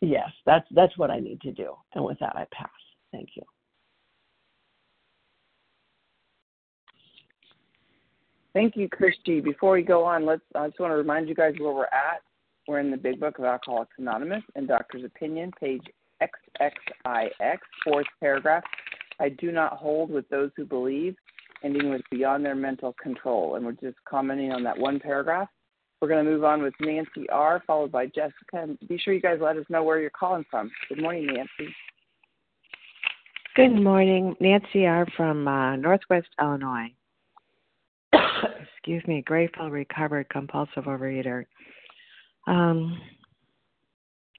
[0.00, 2.68] yes that's that's what i need to do and with that i pass
[3.12, 3.42] thank you
[8.58, 9.40] Thank you, Christy.
[9.40, 10.42] Before we go on, let's.
[10.56, 12.22] I just want to remind you guys where we're at.
[12.66, 15.82] We're in the Big Book of Alcoholics Anonymous, and Doctor's Opinion, page
[16.20, 18.64] XXIX, fourth paragraph.
[19.20, 21.14] I do not hold with those who believe,
[21.62, 23.54] ending with beyond their mental control.
[23.54, 25.48] And we're just commenting on that one paragraph.
[26.02, 28.34] We're going to move on with Nancy R., followed by Jessica.
[28.54, 30.68] And be sure you guys let us know where you're calling from.
[30.88, 31.72] Good morning, Nancy.
[33.54, 35.06] Good morning, Nancy R.
[35.16, 36.92] from uh, Northwest Illinois.
[38.88, 41.44] Excuse me, grateful, recovered, compulsive overeater.
[42.46, 42.98] Um,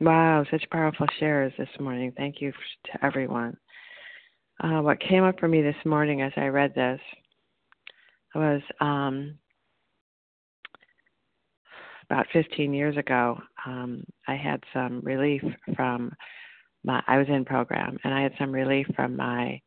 [0.02, 2.12] wow, such powerful shares this morning.
[2.18, 2.52] Thank you
[2.86, 3.56] to everyone.
[4.60, 7.00] Uh, what came up for me this morning as I read this
[8.34, 9.38] was um,
[12.10, 13.38] about 15 years ago.
[13.68, 15.44] Um, I had some relief
[15.76, 16.12] from
[16.84, 17.04] my.
[17.08, 19.62] I was in program, and I had some relief from my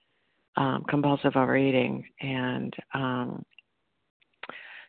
[0.57, 3.45] um, compulsive overeating, and um,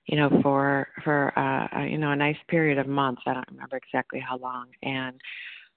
[0.08, 3.22] you know, for for uh, you know a nice period of months.
[3.26, 5.20] I don't remember exactly how long, and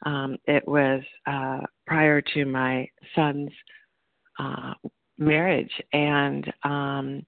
[0.04, 3.50] um, it was uh, prior to my son's
[4.38, 4.74] uh,
[5.18, 7.24] marriage, and um,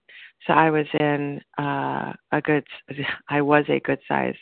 [0.46, 2.64] so I was in uh, a good.
[3.28, 4.37] I was a good size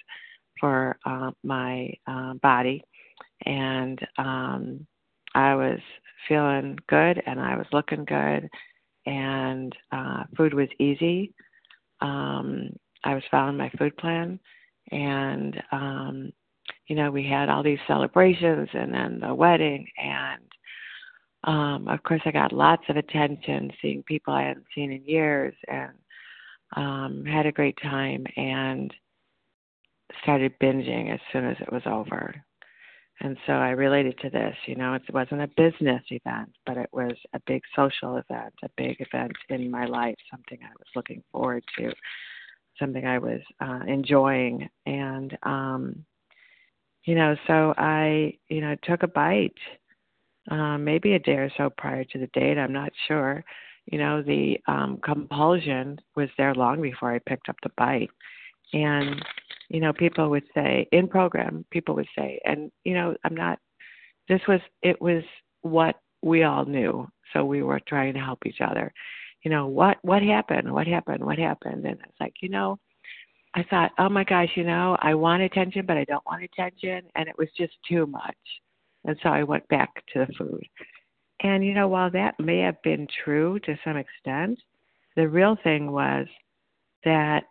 [0.58, 2.82] for uh, my uh, body,
[3.44, 4.86] and um,
[5.34, 5.78] I was
[6.26, 8.48] feeling good, and I was looking good,
[9.04, 11.34] and uh, food was easy
[12.00, 12.70] um,
[13.04, 14.38] I was following my food plan,
[14.90, 16.32] and um,
[16.86, 20.42] you know we had all these celebrations, and then the wedding, and
[21.44, 25.54] um, of course I got lots of attention, seeing people I hadn't seen in years,
[25.68, 25.92] and
[26.76, 28.92] um, had a great time, and
[30.22, 32.34] started binging as soon as it was over.
[33.20, 36.90] And so I related to this, you know, it wasn't a business event, but it
[36.92, 41.22] was a big social event, a big event in my life, something I was looking
[41.32, 41.92] forward to,
[42.78, 44.68] something I was uh, enjoying.
[44.84, 46.04] And, um,
[47.04, 49.54] you know, so I, you know, took a bite,
[50.50, 53.42] uh, maybe a day or so prior to the date, I'm not sure.
[53.90, 58.10] You know, the um, compulsion was there long before I picked up the bite.
[58.72, 59.24] And
[59.68, 63.58] you know people would say in program people would say and you know i'm not
[64.28, 65.22] this was it was
[65.62, 67.08] what we all knew.
[67.32, 68.92] So we were trying to help each other.
[69.42, 70.72] You know what what happened?
[70.72, 71.24] What happened?
[71.24, 71.84] What happened?
[71.86, 72.78] And it's like you know
[73.54, 77.02] i thought oh my gosh you know i want attention but i don't want attention.
[77.14, 78.36] And it was just too much.
[79.04, 80.66] And so i went back to the food.
[81.40, 84.58] And you know while that may have been true to some extent
[85.14, 86.26] the real thing was
[87.04, 87.44] that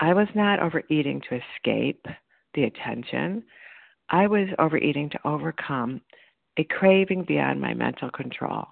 [0.00, 2.06] I was not overeating to escape
[2.54, 3.42] the attention.
[4.10, 6.00] I was overeating to overcome
[6.56, 8.66] a craving beyond my mental control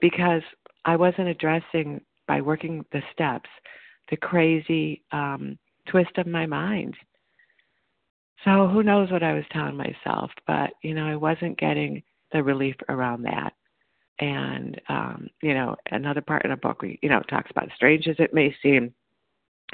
[0.00, 0.42] because
[0.84, 3.48] I wasn't addressing by working the steps
[4.10, 6.94] the crazy um, twist of my mind.
[8.44, 12.42] So who knows what I was telling myself, but you know I wasn't getting the
[12.42, 13.52] relief around that.
[14.18, 18.16] And um, you know another part in the book, you know, talks about strange as
[18.18, 18.94] it may seem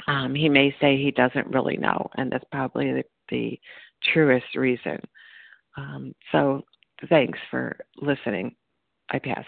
[0.07, 3.59] um, he may say he doesn't really know, and that's probably the, the
[4.13, 4.99] truest reason.
[5.77, 6.63] Um, so
[7.09, 8.55] thanks for listening.
[9.11, 9.45] I pass.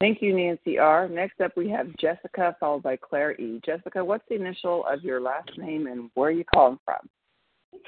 [0.00, 1.08] Thank you, Nancy R.
[1.08, 3.60] Next up, we have Jessica, followed by Claire E.
[3.64, 7.08] Jessica, what's the initial of your last name and where are you calling from?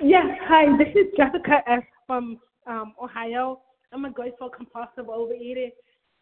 [0.02, 1.82] Yes, hi, this is Jessica S.
[2.06, 3.62] from um, Ohio.
[3.92, 5.70] I'm a grateful compulsive overeater.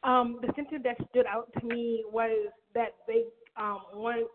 [0.03, 3.25] Um, the sentence that stood out to me was that they
[3.57, 4.27] um, want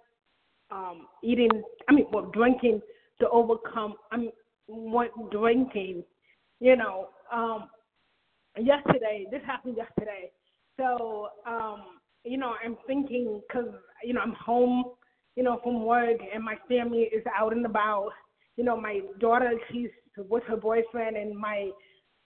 [0.71, 1.49] um, eating,
[1.89, 2.81] I mean, well, drinking
[3.19, 4.31] to overcome, I mean,
[4.67, 6.03] want drinking,
[6.59, 7.09] you know.
[7.31, 7.69] Um,
[8.57, 10.31] yesterday, this happened yesterday.
[10.77, 11.83] So um,
[12.23, 13.71] you know, I'm thinking because
[14.03, 14.85] you know I'm home,
[15.35, 18.09] you know, from work, and my family is out and about.
[18.57, 21.69] You know, my daughter she's with her boyfriend, and my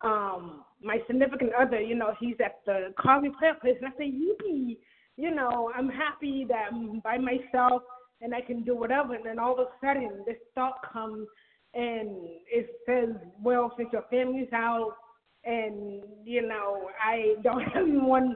[0.01, 4.11] um my significant other, you know, he's at the car repair place, and I say,
[4.11, 4.77] yippee,
[5.17, 7.81] you know, I'm happy that I'm by myself
[8.21, 9.15] and I can do whatever.
[9.15, 11.27] And then all of a sudden, this thought comes
[11.73, 12.09] and
[12.51, 13.09] it says,
[13.41, 14.95] well, since your family's out
[15.43, 18.35] and, you know, I don't have anyone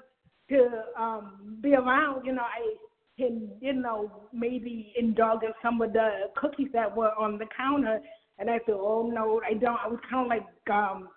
[0.50, 0.68] to
[1.00, 2.76] um be around, you know, I
[3.18, 8.00] can, you know, maybe indulge in some of the cookies that were on the counter.
[8.40, 9.78] And I said, oh, no, I don't.
[9.84, 11.08] I was kind of like um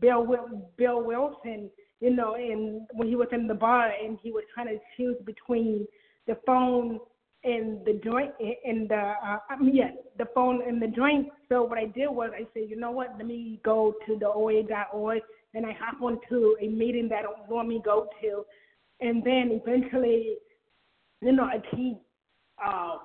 [0.00, 0.26] Bill
[0.76, 1.70] Bill Wilson,
[2.00, 5.16] you know, and when he was in the bar and he was trying to choose
[5.24, 5.86] between
[6.26, 6.98] the phone
[7.44, 8.32] and the joint
[8.64, 11.28] and the uh, I mean, yeah, the phone and the joint.
[11.48, 13.14] So what I did was I said, you know what?
[13.16, 15.22] Let me go to the OA.org
[15.54, 18.44] and I hop onto a meeting that I don't normally go to,
[19.00, 20.36] and then eventually,
[21.22, 21.98] you know, I keep
[22.62, 22.96] uh,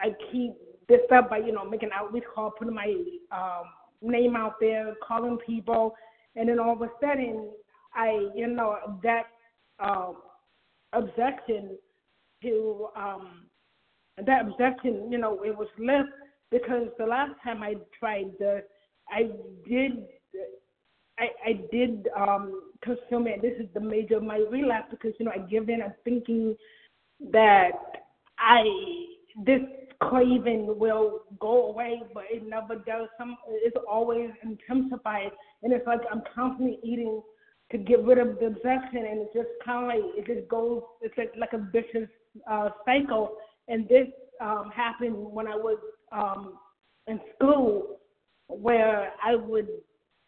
[0.00, 0.54] I keep
[0.88, 2.94] this up by you know making outreach call, putting my
[3.30, 3.64] um,
[4.00, 5.94] name out there, calling people,
[6.36, 7.50] and then all of a sudden,
[7.94, 9.24] I you know that
[9.78, 10.16] um,
[10.92, 11.76] obsession
[12.42, 13.46] to um,
[14.18, 16.10] that obsession, you know, it was left
[16.50, 18.62] because the last time I tried the,
[19.08, 19.30] I
[19.68, 20.04] did,
[21.18, 23.42] I, I did um, consume it.
[23.42, 25.82] This is the major of my relapse because you know I give in.
[25.82, 26.56] I'm thinking
[27.30, 27.70] that
[28.38, 28.64] I
[29.44, 29.60] this
[30.08, 33.08] craving will go away, but it never does.
[33.18, 35.30] Some it's always intensified,
[35.62, 37.22] and it's like I'm constantly eating
[37.70, 40.82] to get rid of the obsession, and it just kind of like it just goes.
[41.00, 42.08] It's like like a vicious
[42.50, 43.36] uh, cycle
[43.68, 44.08] and this
[44.40, 45.78] um, happened when I was
[46.10, 46.58] um,
[47.06, 48.00] in school,
[48.48, 49.68] where I would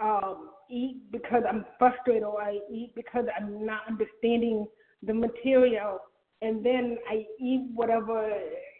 [0.01, 4.66] um, eat because I'm frustrated, or I eat because I'm not understanding
[5.03, 5.99] the material,
[6.43, 8.33] and then I eat whatever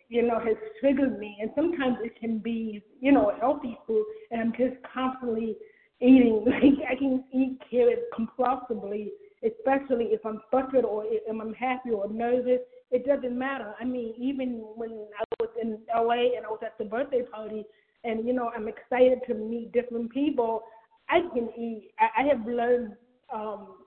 [0.09, 1.37] you know has triggered me.
[1.41, 5.57] And sometimes it can be you know healthy food, and I'm just constantly
[6.01, 6.45] eating.
[6.47, 9.09] Like I can eat carrots compulsively,
[9.43, 12.61] especially if I'm frustrated or if I'm happy or nervous
[12.95, 13.75] it doesn't matter.
[13.81, 17.65] I mean, even when I was in LA and I was at the birthday party,
[18.05, 20.63] and you know, I'm excited to meet different people.
[21.09, 21.91] I can eat.
[21.99, 22.93] I, I have learned,
[23.33, 23.79] um,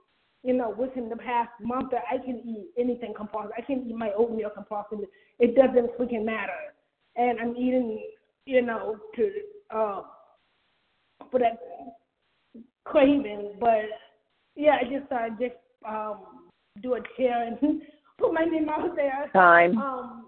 [0.48, 3.50] you know, within the past month that I can eat anything compulsively.
[3.58, 5.08] I can eat my oatmeal compulsively.
[5.40, 6.74] It doesn't freaking matter.
[7.18, 8.02] And I'm eating,
[8.46, 9.32] you know, to
[9.76, 10.04] uh,
[11.30, 11.60] for that
[12.86, 13.58] craving.
[13.60, 13.90] But
[14.56, 16.48] yeah, I just uh, just um,
[16.82, 17.82] do a chair and
[18.18, 19.30] put my name out there.
[19.34, 19.78] Time.
[19.78, 20.28] Um.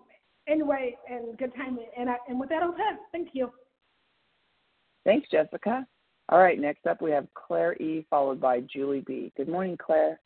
[0.49, 1.78] Anyway, and good time.
[1.97, 2.97] And I, and with that, I'll pass.
[3.13, 3.51] Thank you.
[5.05, 5.88] Thanks, Jessica.
[6.32, 6.60] All right.
[6.60, 8.06] Next up, we have Claire E.
[8.10, 9.32] followed by Julie B.
[9.36, 10.20] Good morning, Claire.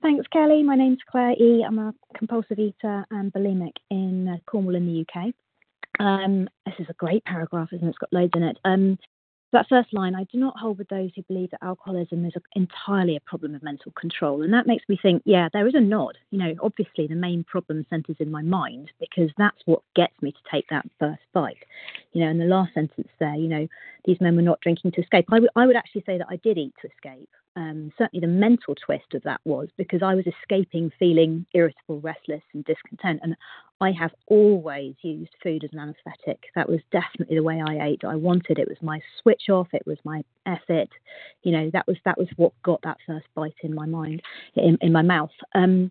[0.00, 0.62] Thanks, Kelly.
[0.62, 1.62] My name's Claire E.
[1.64, 5.34] I'm a compulsive eater and bulimic in uh, Cornwall in the UK.
[6.00, 7.90] Um, this is a great paragraph, isn't it?
[7.90, 8.58] It's got loads in it.
[8.64, 8.98] Um,
[9.52, 13.16] that first line, I do not hold with those who believe that alcoholism is entirely
[13.16, 14.42] a problem of mental control.
[14.42, 16.16] And that makes me think, yeah, there is a nod.
[16.30, 20.32] You know, obviously the main problem centers in my mind because that's what gets me
[20.32, 21.64] to take that first bite.
[22.12, 23.66] You know, in the last sentence there, you know,
[24.04, 25.26] these men were not drinking to escape.
[25.30, 28.32] I, w- I would actually say that I did eat to escape um, certainly the
[28.32, 33.20] mental twist of that was because I was escaping feeling irritable, restless, and discontent.
[33.22, 33.36] And
[33.80, 36.44] I have always used food as an anesthetic.
[36.54, 38.04] That was definitely the way I ate.
[38.04, 39.68] I wanted it was my switch off.
[39.72, 40.88] It was my effort.
[41.42, 44.22] You know, that was that was what got that first bite in my mind,
[44.54, 45.30] in, in my mouth.
[45.54, 45.90] Um,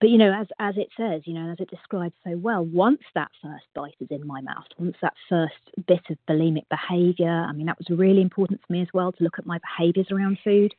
[0.00, 3.02] but you know, as as it says, you know, as it describes so well, once
[3.14, 5.54] that first bite is in my mouth, once that first
[5.86, 9.22] bit of bulimic behaviour, I mean, that was really important for me as well to
[9.22, 10.74] look at my behaviours around food.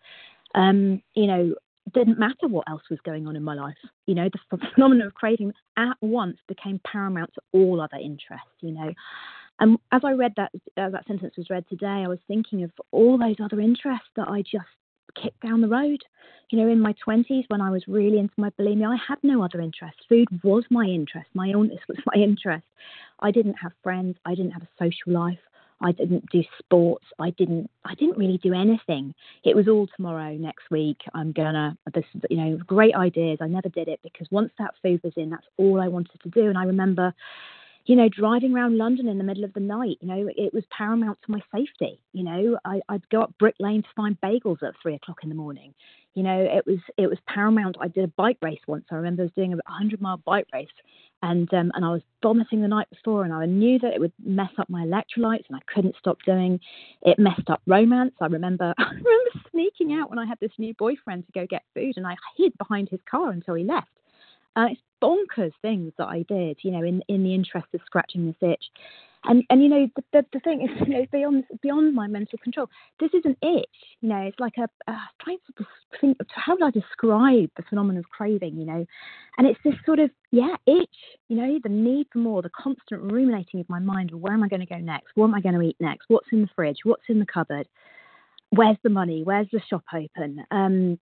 [0.56, 1.54] Um, you know,
[1.94, 3.78] didn't matter what else was going on in my life.
[4.08, 8.48] You know, the phenomenon of craving at once became paramount to all other interests.
[8.62, 8.94] You know,
[9.60, 12.72] and as I read that, as that sentence was read today, I was thinking of
[12.92, 14.66] all those other interests that I just
[15.22, 16.02] kick down the road.
[16.50, 19.42] You know, in my 20s, when I was really into my bulimia, I had no
[19.42, 19.98] other interest.
[20.10, 21.30] Food was my interest.
[21.34, 22.66] My illness was my interest.
[23.20, 24.18] I didn't have friends.
[24.26, 25.40] I didn't have a social life.
[25.84, 27.06] I didn't do sports.
[27.20, 27.70] I didn't.
[27.86, 29.14] I didn't really do anything.
[29.44, 30.98] It was all tomorrow, next week.
[31.14, 31.78] I'm gonna.
[31.94, 33.40] This, you know, great ideas.
[33.42, 36.30] I never did it because once that food was in, that's all I wanted to
[36.30, 36.48] do.
[36.50, 37.14] And I remember
[37.86, 40.64] you know, driving around London in the middle of the night, you know, it was
[40.76, 42.00] paramount to my safety.
[42.14, 45.30] You know, I, I'd go up Brick Lane to find bagels at three o'clock in
[45.30, 45.74] the morning.
[46.14, 47.78] You know, it was it was paramount.
[47.80, 48.84] I did a bike race once.
[48.92, 50.68] I remember I was doing a hundred mile bike race,
[51.24, 54.12] and um, and I was vomiting the night before, and I knew that it would
[54.22, 56.60] mess up my electrolytes, and I couldn't stop doing.
[57.02, 58.14] It messed up romance.
[58.20, 61.64] I remember I remember sneaking out when I had this new boyfriend to go get
[61.74, 63.88] food, and I hid behind his car until he left.
[64.56, 68.28] Uh, it's bonkers things that I did, you know, in in the interest of scratching
[68.28, 68.64] this itch.
[69.24, 72.40] And and you know the, the, the thing is, you know, beyond beyond my mental
[72.40, 72.68] control.
[73.00, 73.70] This is an itch,
[74.02, 74.18] you know.
[74.18, 75.66] It's like a uh, trying to
[76.00, 76.18] think.
[76.34, 78.86] How would I describe the phenomenon of craving, you know?
[79.38, 80.98] And it's this sort of yeah itch,
[81.30, 84.12] you know, the need for more, the constant ruminating of my mind.
[84.12, 85.12] Where am I going to go next?
[85.16, 86.06] What am I going to eat next?
[86.08, 86.80] What's in the fridge?
[86.84, 87.68] What's in the cupboard?
[88.50, 89.22] Where's the money?
[89.24, 90.44] Where's the shop open?
[90.50, 91.00] Um,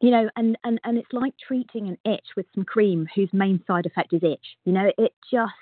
[0.00, 3.62] you know, and, and, and it's like treating an itch with some cream whose main
[3.66, 4.56] side effect is itch.
[4.64, 5.52] You know, it just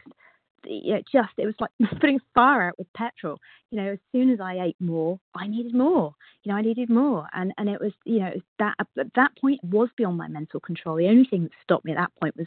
[0.64, 1.70] it just it was like
[2.00, 3.38] putting fire out with petrol.
[3.70, 6.14] You know, as soon as I ate more, I needed more.
[6.42, 9.62] You know, I needed more, and and it was you know that at that point
[9.64, 10.96] was beyond my mental control.
[10.96, 12.46] The only thing that stopped me at that point was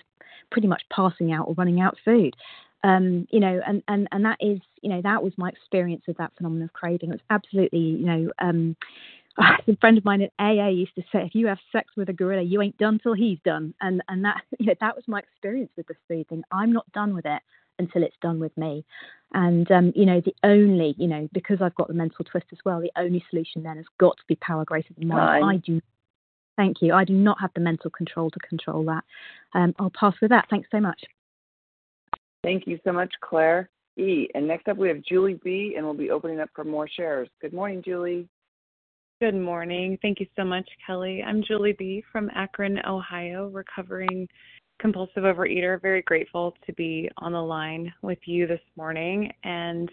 [0.51, 2.35] pretty much passing out or running out of food.
[2.83, 6.17] Um, you know, and and and that is you know that was my experience of
[6.17, 7.09] that phenomenon of craving.
[7.09, 8.31] It was absolutely you know.
[8.39, 8.75] Um,
[9.67, 12.13] a friend of mine at AA used to say, if you have sex with a
[12.13, 13.73] gorilla, you ain't done till he's done.
[13.81, 16.43] And and that you know that was my experience with this food thing.
[16.51, 17.41] I'm not done with it
[17.79, 18.85] until it's done with me.
[19.33, 22.59] And um, you know, the only, you know, because I've got the mental twist as
[22.65, 25.43] well, the only solution then has got to be power greater than mine.
[25.43, 25.81] I do
[26.57, 26.93] thank you.
[26.93, 29.03] I do not have the mental control to control that.
[29.53, 30.47] Um, I'll pass with that.
[30.49, 31.01] Thanks so much.
[32.43, 34.27] Thank you so much, Claire E.
[34.33, 35.75] And next up we have Julie B.
[35.77, 37.29] and we'll be opening up for more shares.
[37.41, 38.27] Good morning, Julie.
[39.21, 39.99] Good morning.
[40.01, 41.21] Thank you so much, Kelly.
[41.21, 42.03] I'm Julie B.
[42.11, 44.27] from Akron, Ohio, recovering
[44.79, 45.79] compulsive overeater.
[45.79, 49.31] Very grateful to be on the line with you this morning.
[49.43, 49.91] And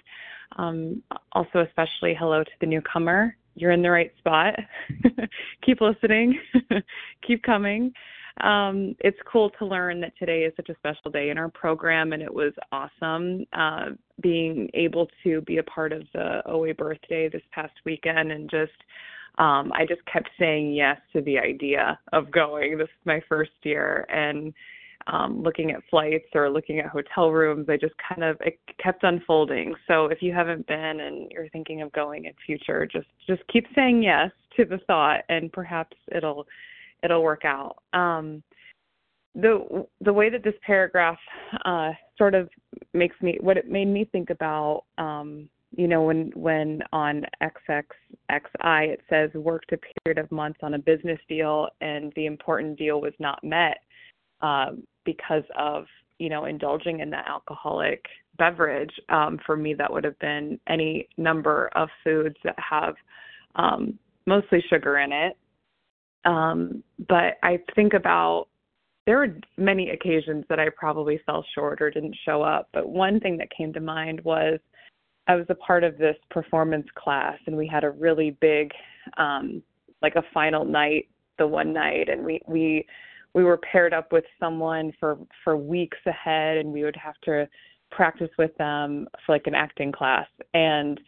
[0.56, 1.02] um,
[1.32, 3.36] also, especially hello to the newcomer.
[3.54, 4.54] You're in the right spot.
[5.62, 6.40] Keep listening,
[7.26, 7.92] keep coming.
[8.40, 12.14] Um, it's cool to learn that today is such a special day in our program,
[12.14, 13.90] and it was awesome uh,
[14.22, 18.72] being able to be a part of the OA birthday this past weekend and just
[19.38, 22.76] um, I just kept saying yes to the idea of going.
[22.76, 24.52] This is my first year, and
[25.06, 27.66] um, looking at flights or looking at hotel rooms.
[27.68, 29.74] I just kind of it kept unfolding.
[29.86, 33.66] So if you haven't been and you're thinking of going in future, just just keep
[33.74, 36.46] saying yes to the thought, and perhaps it'll
[37.02, 37.76] it'll work out.
[37.92, 38.42] Um,
[39.34, 41.18] the the way that this paragraph
[41.64, 42.48] uh, sort of
[42.92, 44.84] makes me what it made me think about.
[44.98, 50.74] Um, you know when when on xxxi it says worked a period of months on
[50.74, 53.78] a business deal and the important deal was not met
[54.40, 55.84] um, because of
[56.18, 58.04] you know indulging in that alcoholic
[58.38, 62.94] beverage um, for me that would have been any number of foods that have
[63.56, 65.36] um, mostly sugar in it.
[66.24, 68.46] Um, but i think about
[69.06, 73.20] there were many occasions that i probably fell short or didn't show up but one
[73.20, 74.58] thing that came to mind was
[75.28, 78.70] i was a part of this performance class and we had a really big
[79.16, 79.62] um
[80.02, 81.08] like a final night
[81.38, 82.84] the one night and we we
[83.34, 87.48] we were paired up with someone for for weeks ahead and we would have to
[87.90, 90.26] practice with them for like an acting class.
[90.54, 91.00] And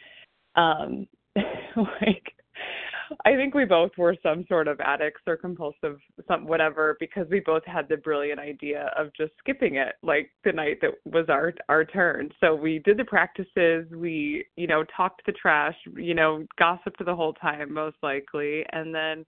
[0.56, 1.06] um
[1.76, 2.34] like
[3.24, 5.98] I think we both were some sort of addicts or compulsive
[6.28, 10.52] some whatever because we both had the brilliant idea of just skipping it like the
[10.52, 12.30] night that was our our turn.
[12.40, 17.14] So we did the practices, we, you know, talked the trash, you know, gossiped the
[17.14, 19.24] whole time most likely and then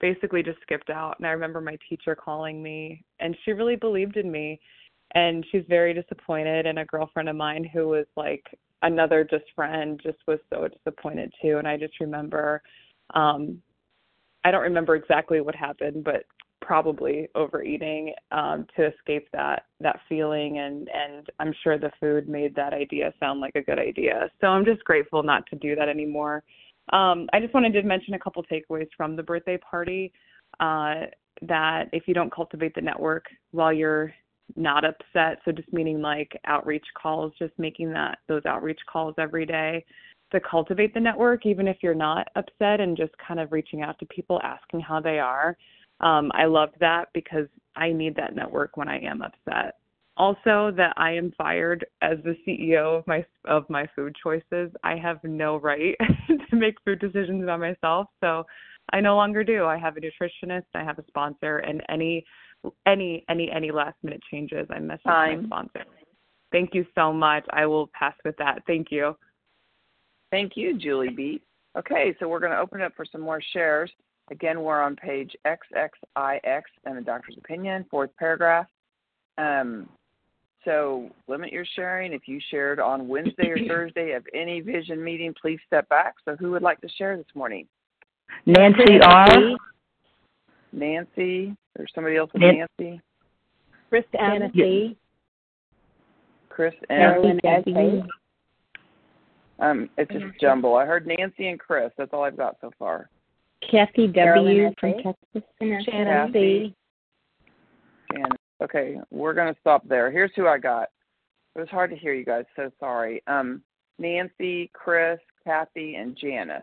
[0.00, 1.16] basically just skipped out.
[1.18, 4.60] And I remember my teacher calling me, and she really believed in me.
[5.14, 6.66] And she's very disappointed.
[6.66, 8.44] And a girlfriend of mine who was like
[8.82, 11.56] another just friend just was so disappointed too.
[11.58, 12.62] And I just remember,
[13.14, 13.60] um,
[14.44, 16.24] I don't remember exactly what happened, but
[16.60, 22.54] probably overeating um to escape that that feeling and and I'm sure the food made
[22.56, 24.28] that idea sound like a good idea.
[24.40, 26.42] So I'm just grateful not to do that anymore
[26.92, 30.12] um, I just wanted to mention a couple takeaways from the birthday party.
[30.60, 31.06] Uh,
[31.42, 34.12] that if you don't cultivate the network while you're
[34.56, 39.46] not upset, so just meaning like outreach calls, just making that those outreach calls every
[39.46, 39.84] day
[40.32, 43.98] to cultivate the network, even if you're not upset, and just kind of reaching out
[43.98, 45.56] to people, asking how they are.
[46.00, 49.74] Um, I loved that because I need that network when I am upset
[50.18, 54.70] also that I am fired as the CEO of my of my food choices.
[54.82, 55.96] I have no right
[56.50, 58.44] to make food decisions by myself, so
[58.92, 59.64] I no longer do.
[59.64, 62.24] I have a nutritionist, I have a sponsor, and any
[62.86, 65.84] any any any last minute changes, I message my sponsor.
[66.50, 67.44] Thank you so much.
[67.50, 68.62] I will pass with that.
[68.66, 69.16] Thank you.
[70.30, 71.40] Thank you, Julie B.
[71.76, 73.90] Okay, so we're going to open up for some more shares.
[74.30, 78.66] Again, we're on page XXIX and the doctor's opinion, fourth paragraph.
[79.38, 79.88] Um,
[80.64, 82.12] so limit your sharing.
[82.12, 86.14] If you shared on Wednesday or Thursday of any vision meeting, please step back.
[86.24, 87.66] So who would like to share this morning?
[88.44, 89.28] Nancy R.
[90.72, 91.56] Nancy.
[91.76, 93.00] There's somebody else with Nan- Nancy.
[93.88, 94.50] Chris M.
[94.52, 94.88] Yeah.
[96.50, 96.98] Chris M.
[96.98, 97.62] Carolyn S.
[99.60, 100.76] Um, it's just jumble.
[100.76, 101.90] I heard Nancy and Chris.
[101.98, 103.10] That's all I've got so far.
[103.68, 104.70] Kathy W.
[104.78, 105.42] From Texas.
[105.60, 106.74] Shannon C.
[108.10, 108.32] And
[108.62, 110.10] okay, we're gonna stop there.
[110.10, 110.88] Here's who I got.
[111.56, 112.44] It was hard to hear you guys.
[112.54, 113.22] So sorry.
[113.26, 113.62] Um,
[113.98, 116.62] Nancy, Chris, Kathy, and Janice.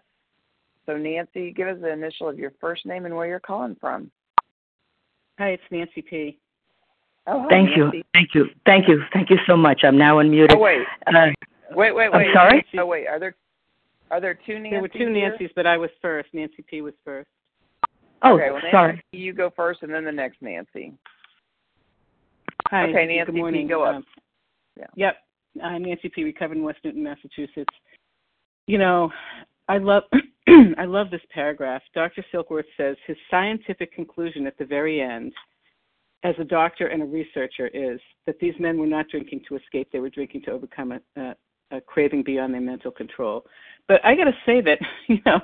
[0.86, 4.10] So Nancy, give us the initial of your first name and where you're calling from.
[5.38, 6.40] Hi, it's Nancy P.
[7.28, 7.92] Oh, hi, Thank you.
[8.14, 8.46] Thank you.
[8.66, 9.02] Thank you.
[9.12, 9.82] Thank you so much.
[9.84, 10.56] I'm now unmuted.
[10.56, 11.28] Oh wait, Uh,
[11.72, 12.28] wait, wait, I'm wait.
[12.34, 12.66] sorry?
[12.78, 13.36] Oh wait, are there
[14.12, 14.70] are there two Nancys?
[14.72, 15.36] There were two here?
[15.40, 16.30] Nancys, but I was first.
[16.34, 17.28] Nancy P was first.
[18.24, 19.04] oh, okay, well, Nancy, sorry.
[19.12, 20.94] you go first, and then the next Nancy.
[22.70, 22.84] Hi.
[22.90, 23.68] Okay, Nancy Good P, morning.
[23.68, 23.96] go up.
[23.96, 24.06] Um,
[24.78, 24.86] Yeah.
[24.96, 25.16] Yep.
[25.64, 26.24] I'm Nancy P.
[26.24, 27.74] Recovered in West Newton, Massachusetts.
[28.68, 29.12] You know,
[29.70, 30.04] I love
[30.78, 31.82] I love this paragraph.
[31.94, 32.24] Dr.
[32.34, 35.32] Silkworth says his scientific conclusion at the very end,
[36.24, 39.88] as a doctor and a researcher, is that these men were not drinking to escape;
[39.92, 41.36] they were drinking to overcome a, a,
[41.72, 43.46] a craving beyond their mental control.
[43.88, 45.40] But I got to say that you know,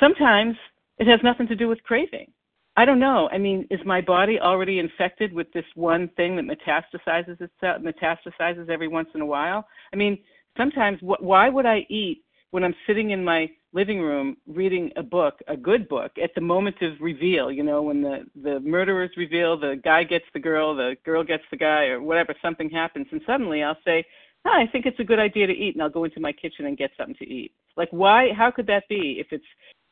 [0.00, 0.56] sometimes
[0.98, 2.30] it has nothing to do with craving.
[2.76, 3.28] I don't know.
[3.30, 8.68] I mean, is my body already infected with this one thing that metastasizes itself, metastasizes
[8.68, 9.66] every once in a while?
[9.92, 10.18] I mean,
[10.56, 15.02] sometimes wh- why would I eat when I'm sitting in my living room reading a
[15.02, 19.10] book, a good book, at the moment of reveal, you know, when the the murderers
[19.16, 23.06] reveal, the guy gets the girl, the girl gets the guy or whatever, something happens
[23.12, 24.04] and suddenly I'll say,
[24.46, 26.76] I think it's a good idea to eat and I'll go into my kitchen and
[26.76, 27.52] get something to eat.
[27.76, 29.44] Like why how could that be if it's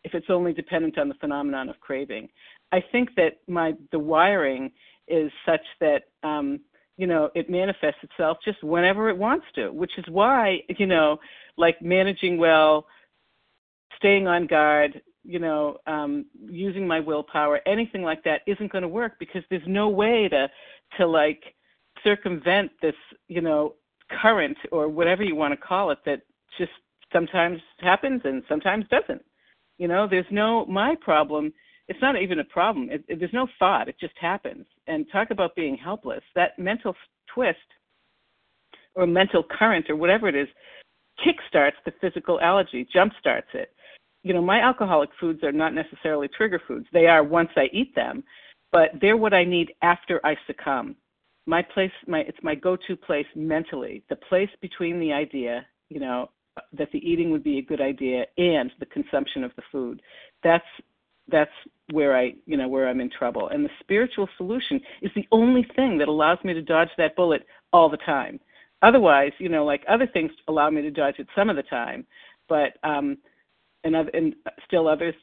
[0.05, 2.29] if it's only dependent on the phenomenon of craving?
[2.71, 4.71] I think that my the wiring
[5.09, 6.61] is such that um,
[6.97, 11.19] you know it manifests itself just whenever it wants to, which is why you know
[11.57, 12.87] like managing well,
[13.97, 18.89] staying on guard, you know, um, using my willpower, anything like that isn't going to
[18.89, 20.49] work because there's no way to
[20.99, 21.43] to like
[22.03, 22.95] circumvent this
[23.29, 23.75] you know
[24.21, 26.23] current or whatever you want to call it that
[26.59, 26.73] just
[27.13, 29.23] sometimes happens and sometimes doesn't.
[29.79, 31.53] You know, there's no my problem
[31.89, 32.89] it's not even a problem.
[32.91, 33.89] It, it, there's no thought.
[33.89, 34.65] It just happens.
[34.87, 36.23] And talk about being helpless.
[36.35, 36.95] That mental
[37.35, 37.59] twist
[38.95, 40.49] or mental current or whatever it is
[41.25, 43.73] kickstarts the physical allergy, jumpstarts it.
[44.23, 46.87] You know, my alcoholic foods are not necessarily trigger foods.
[46.93, 48.23] They are once I eat them,
[48.71, 50.97] but they're what I need after I succumb.
[51.47, 54.03] My place, my it's my go-to place mentally.
[54.09, 56.31] The place between the idea, you know,
[56.73, 60.03] that the eating would be a good idea and the consumption of the food.
[60.45, 60.65] That's
[61.29, 61.51] that's
[61.93, 63.49] where I, you know, where I'm in trouble.
[63.49, 67.47] And the spiritual solution is the only thing that allows me to dodge that bullet
[67.73, 68.41] all the time.
[68.83, 72.05] Otherwise, you know, like other things allow me to dodge it some of the time,
[72.49, 73.17] but um,
[73.85, 74.35] and and
[74.67, 75.15] still others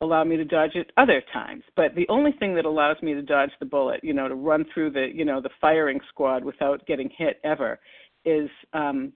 [0.00, 1.64] allow me to dodge it other times.
[1.76, 4.64] But the only thing that allows me to dodge the bullet, you know, to run
[4.72, 7.78] through the, you know, the firing squad without getting hit ever,
[8.24, 9.12] is um,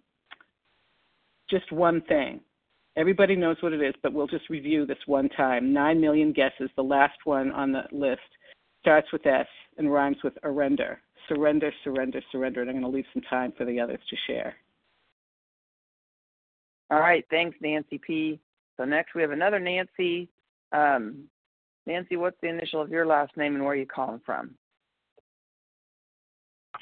[1.49, 2.41] just one thing,
[2.97, 5.73] Everybody knows what it is, but we'll just review this one time.
[5.73, 6.69] Nine million guesses.
[6.77, 8.21] The last one on the list
[8.81, 9.47] starts with S
[9.79, 11.01] and rhymes with surrender.
[11.29, 12.61] Surrender, surrender, surrender.
[12.61, 14.57] And I'm going to leave some time for the others to share.
[16.91, 18.39] All right, thanks, Nancy P.
[18.77, 20.29] So next we have another Nancy.
[20.73, 21.25] Um,
[21.87, 24.55] Nancy, what's the initial of your last name and where are you calling from?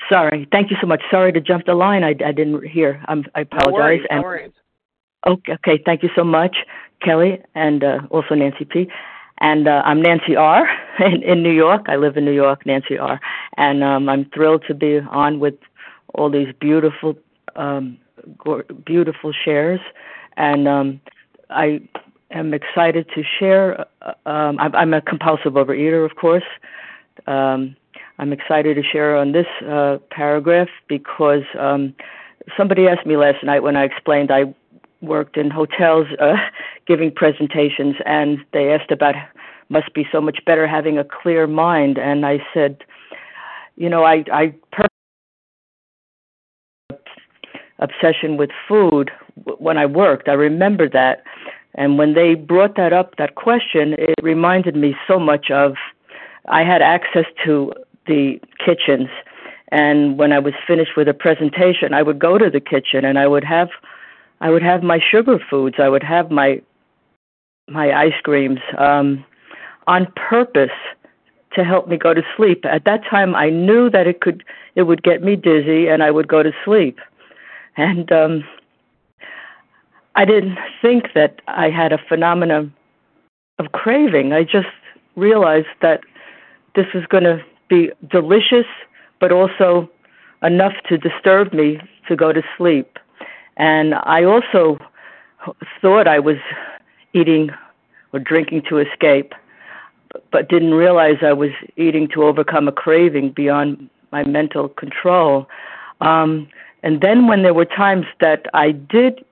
[0.09, 0.49] Sorry.
[0.51, 1.03] Thank you so much.
[1.11, 2.05] Sorry to jump the line.
[2.05, 3.03] I, I didn't hear.
[3.07, 3.71] I'm, I apologize.
[3.71, 4.53] No worries, and no worries.
[5.27, 5.83] Okay, okay.
[5.85, 6.57] Thank you so much,
[7.03, 8.89] Kelly, and uh, also Nancy P.
[9.39, 10.69] And uh, I'm Nancy R.
[11.01, 11.87] In, in New York.
[11.89, 13.19] I live in New York, Nancy R.
[13.57, 15.55] And um, I'm thrilled to be on with
[16.13, 17.17] all these beautiful,
[17.57, 17.97] um,
[18.85, 19.81] beautiful shares.
[20.37, 21.01] And um,
[21.49, 21.81] I
[22.31, 23.87] am excited to share.
[24.03, 26.45] Uh, um, I'm, a compulsive overeater, of course.
[27.27, 27.77] Um,
[28.19, 31.95] I'm excited to share on this uh, paragraph because um,
[32.57, 34.55] somebody asked me last night when I explained I
[35.01, 36.35] worked in hotels uh,
[36.87, 39.15] giving presentations, and they asked about
[39.69, 42.83] must be so much better having a clear mind, and I said,
[43.77, 44.87] you know, I I per-
[47.79, 49.11] obsession with food
[49.59, 50.29] when I worked.
[50.29, 51.23] I remember that,
[51.75, 55.75] and when they brought that up, that question, it reminded me so much of
[56.49, 57.73] I had access to
[58.07, 59.09] the kitchens
[59.71, 63.19] And when I was finished with a presentation, I would go to the kitchen and
[63.19, 63.69] I would have
[64.41, 65.77] I would have my sugar foods.
[65.79, 66.61] I would have my
[67.69, 69.25] my ice creams um,
[69.87, 70.71] on purpose
[71.55, 72.65] to help me go to sleep.
[72.65, 74.43] At that time, I knew that it could
[74.75, 76.99] it would get me dizzy, and I would go to sleep.
[77.77, 78.45] And um,
[80.17, 82.73] I didn't think that I had a phenomenon
[83.59, 84.33] of craving.
[84.33, 84.69] I just
[85.17, 86.01] realized that
[86.75, 88.67] this was going to be delicious,
[89.21, 89.89] but also
[90.43, 92.99] enough to disturb me to go to sleep.
[93.57, 94.79] And I also
[95.81, 96.37] thought I was
[97.13, 97.51] eating
[98.13, 99.35] or drinking to escape,
[100.33, 105.47] but didn't realize I was eating to overcome a craving beyond my mental control.
[106.01, 106.49] Um,
[106.83, 109.25] and then when there were times that I did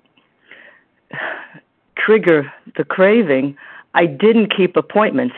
[1.97, 3.57] trigger the craving,
[3.95, 5.35] I didn't keep appointments,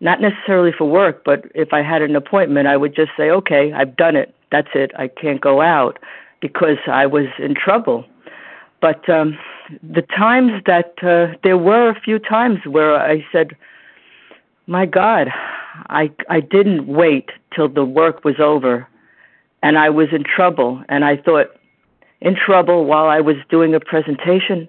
[0.00, 3.72] not necessarily for work, but if I had an appointment, I would just say, okay,
[3.72, 4.34] I've done it.
[4.50, 4.92] That's it.
[4.96, 5.98] I can't go out
[6.40, 8.04] because I was in trouble.
[8.80, 9.38] But um,
[9.82, 13.56] the times that uh, there were a few times where I said,
[14.66, 15.28] my God,
[15.88, 18.88] I I didn't wait till the work was over,
[19.62, 21.48] and I was in trouble, and I thought,
[22.20, 24.68] in trouble while I was doing a presentation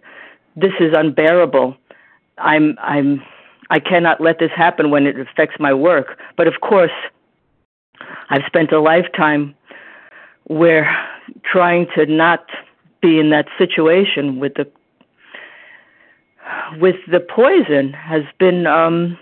[0.56, 1.76] this is unbearable.
[2.38, 3.22] I'm I'm
[3.70, 6.20] I cannot let this happen when it affects my work.
[6.38, 6.92] But of course,
[8.30, 9.56] I've spent a lifetime
[10.46, 10.96] where
[11.44, 12.46] trying to not
[13.02, 14.70] be in that situation with the
[16.80, 19.18] with the poison has been um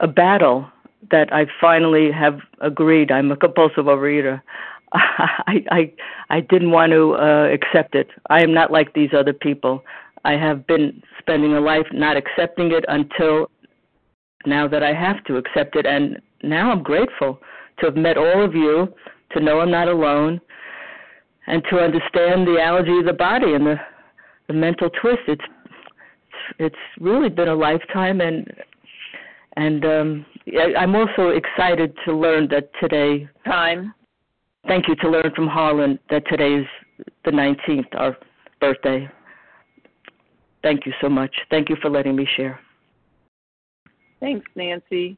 [0.00, 0.66] a battle
[1.10, 3.10] that I finally have agreed.
[3.10, 4.40] I'm a compulsive overeater.
[4.92, 5.92] I I
[6.30, 8.08] I didn't want to uh, accept it.
[8.28, 9.84] I am not like these other people.
[10.24, 13.50] I have been spending a life not accepting it until
[14.46, 15.86] now that I have to accept it.
[15.86, 17.38] And now I'm grateful
[17.78, 18.88] to have met all of you,
[19.32, 20.40] to know I'm not alone,
[21.46, 23.76] and to understand the allergy of the body and the,
[24.48, 25.22] the mental twist.
[25.28, 25.44] It's
[26.58, 28.46] it's really been a lifetime, and
[29.56, 30.26] and um,
[30.76, 33.28] I'm also excited to learn that today.
[33.44, 33.94] Time.
[34.66, 36.66] Thank you to learn from Harlan that today is
[37.24, 38.16] the 19th, our
[38.60, 39.08] birthday.
[40.62, 41.34] Thank you so much.
[41.50, 42.60] Thank you for letting me share.
[44.20, 45.16] Thanks, Nancy.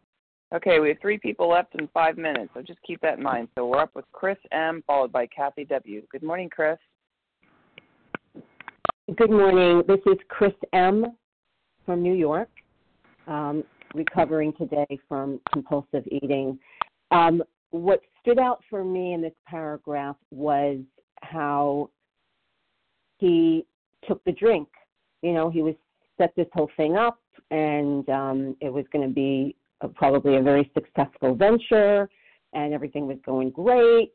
[0.55, 3.49] Okay, we have three people left in five minutes, so just keep that in mind.
[3.57, 6.03] So we're up with Chris M, followed by Kathy W.
[6.13, 6.79] Good morning, Chris.
[9.17, 9.83] Good morning.
[9.89, 11.07] This is Chris M
[11.85, 12.51] from New York,
[13.27, 13.65] um,
[13.95, 16.59] recovering today from compulsive eating.
[17.11, 20.79] Um, what stood out for me in this paragraph was
[21.23, 21.91] how
[23.19, 23.67] he
[24.07, 24.69] took the drink
[25.23, 25.75] you know, he was
[26.19, 27.19] set this whole thing up,
[27.51, 32.09] and um, it was going to be a, probably a very successful venture,
[32.53, 34.13] and everything was going great.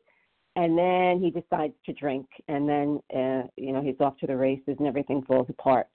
[0.56, 4.36] And then he decides to drink, and then uh, you know he's off to the
[4.36, 5.86] races, and everything falls apart.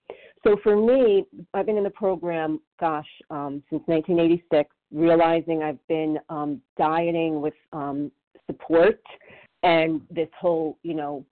[0.45, 6.17] So for me, I've been in the program, gosh, um, since 1986, realizing I've been
[6.29, 8.11] um, dieting with um,
[8.45, 9.01] support,
[9.63, 11.25] and this whole, you know,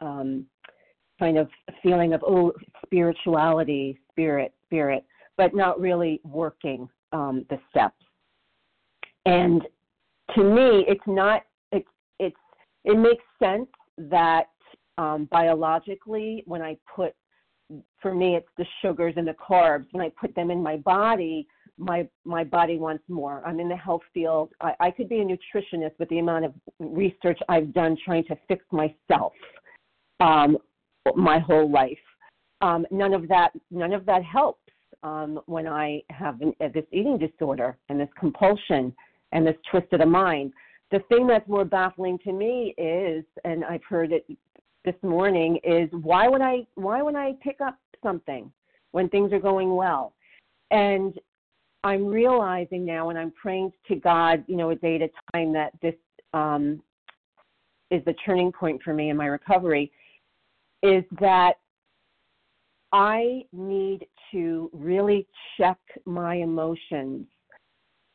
[0.00, 0.46] um,
[1.20, 1.48] kind of
[1.82, 2.52] feeling of oh
[2.84, 5.04] spirituality spirit spirit
[5.36, 8.04] but not really working um, the steps.
[9.24, 9.62] And
[10.34, 11.42] to me it's not
[11.72, 12.36] it's it's
[12.84, 14.48] it makes sense that
[14.98, 17.14] um, biologically when i put
[18.02, 19.86] for me it's the sugars and the carbs.
[19.92, 21.46] When i put them in my body
[21.78, 23.42] my my body wants more.
[23.46, 24.50] I'm in the health field.
[24.60, 28.36] I, I could be a nutritionist with the amount of research i've done trying to
[28.46, 29.32] fix myself.
[30.20, 30.58] Um,
[31.16, 31.98] my whole life.
[32.60, 34.70] Um, none of that none of that helps
[35.02, 38.94] um, when I have an, uh, this eating disorder and this compulsion
[39.32, 40.52] and this twist of the mind.
[40.90, 44.26] The thing that's more baffling to me is, and I've heard it
[44.84, 48.52] this morning, is why would I why would I pick up something
[48.90, 50.14] when things are going well?
[50.70, 51.14] And
[51.82, 55.52] I'm realizing now, and I'm praying to God, you know, a day at a time,
[55.54, 55.94] that this
[56.34, 56.82] um,
[57.90, 59.90] is the turning point for me in my recovery
[60.82, 61.54] is that
[62.92, 65.26] I need to really
[65.56, 67.26] check my emotions.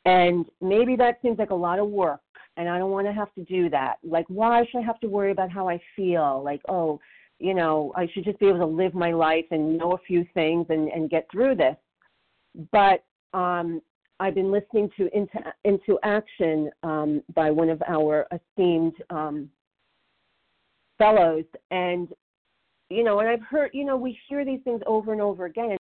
[0.06, 2.22] And maybe that seems like a lot of work,
[2.58, 3.96] and I don't want to have to do that.
[4.04, 6.44] Like, why should I have to worry about how I feel?
[6.44, 7.00] Like, oh,
[7.40, 10.26] you know, I should just be able to live my life and know a few
[10.34, 11.76] things and, and get through this.
[12.72, 13.04] But
[13.34, 13.82] um,
[14.20, 19.50] I've been listening to Into, Into Action um, by one of our esteemed um,
[20.98, 22.10] fellows, and
[22.90, 25.78] you know, and I've heard, you know, we hear these things over and over again.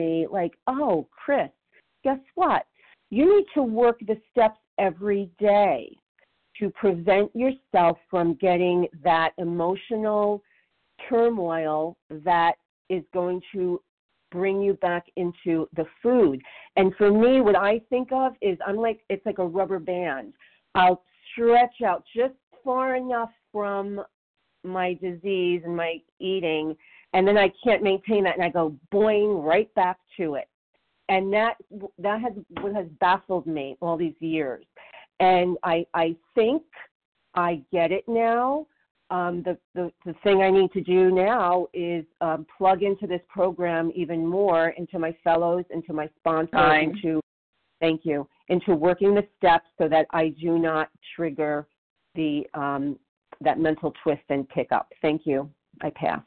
[0.00, 1.50] Like, oh, Chris,
[2.04, 2.66] guess what?
[3.10, 5.96] You need to work the steps every day
[6.58, 10.42] to prevent yourself from getting that emotional
[11.08, 12.52] turmoil that
[12.88, 13.80] is going to
[14.30, 16.40] bring you back into the food.
[16.76, 20.32] And for me, what I think of is I'm like, it's like a rubber band.
[20.74, 21.02] I'll
[21.32, 24.02] stretch out just far enough from
[24.64, 26.76] my disease and my eating,
[27.12, 30.48] and then I can't maintain that, and I go boing right back to it.
[31.08, 31.56] And that
[31.98, 34.64] that has what has baffled me all these years.
[35.18, 36.62] And I I think
[37.34, 38.66] I get it now
[39.10, 43.20] um, the, the, the thing I need to do now is um, plug into this
[43.28, 46.90] program even more into my fellows, into my sponsors, Fine.
[46.90, 47.20] into
[47.80, 51.66] thank you, into working the steps so that I do not trigger
[52.14, 52.98] the um,
[53.40, 54.92] that mental twist and pick up.
[55.02, 55.50] Thank you.
[55.82, 56.20] I pass.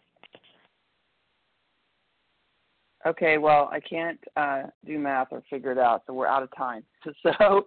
[3.06, 6.50] Okay, well, I can't uh, do math or figure it out, so we're out of
[6.56, 6.84] time.
[7.22, 7.66] So,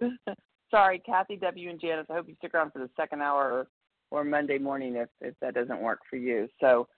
[0.71, 2.07] sorry, Kathy, W, and Janice.
[2.11, 3.67] I hope you stick around for the second hour or
[4.11, 6.49] or Monday morning if if that doesn't work for you.
[6.61, 6.89] So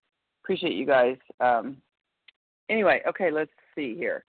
[0.42, 1.16] appreciate you guys.
[1.40, 1.78] Um,
[2.68, 4.24] anyway, okay, let's see here.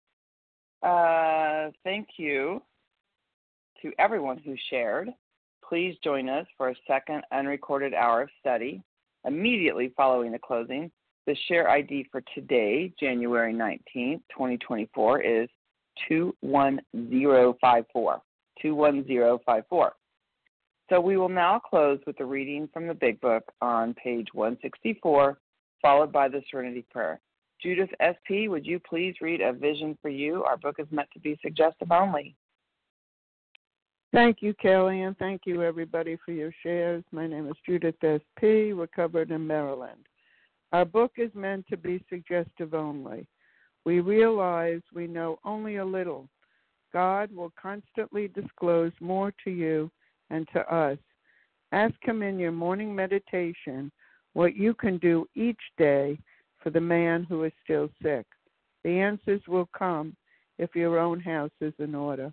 [0.83, 2.63] Uh, thank you
[3.83, 5.11] to everyone who shared.
[5.69, 8.83] Please join us for a second unrecorded hour of study
[9.27, 10.91] immediately following the closing.
[11.27, 15.49] The share ID for today, January 19th, 2024, is
[16.09, 18.23] 21054.
[18.63, 19.93] 21054.
[20.89, 25.39] So we will now close with a reading from the Big Book on page 164,
[25.83, 27.21] followed by the Serenity Prayer.
[27.63, 30.45] Judith S.P., would you please read A Vision for You?
[30.45, 32.35] Our book is meant to be suggestive only.
[34.11, 37.05] Thank you, Kelly, and thank you, everybody, for your shares.
[37.13, 40.07] My name is Judith S.P., recovered in Maryland.
[40.73, 43.29] Our book is meant to be suggestive only.
[43.85, 46.27] We realize we know only a little.
[46.91, 49.91] God will constantly disclose more to you
[50.31, 50.99] and to us.
[51.73, 53.93] Ask Him in your morning meditation
[54.33, 56.19] what you can do each day
[56.63, 58.25] for the man who is still sick.
[58.85, 60.17] The answers will come
[60.57, 62.33] if your own house is in order.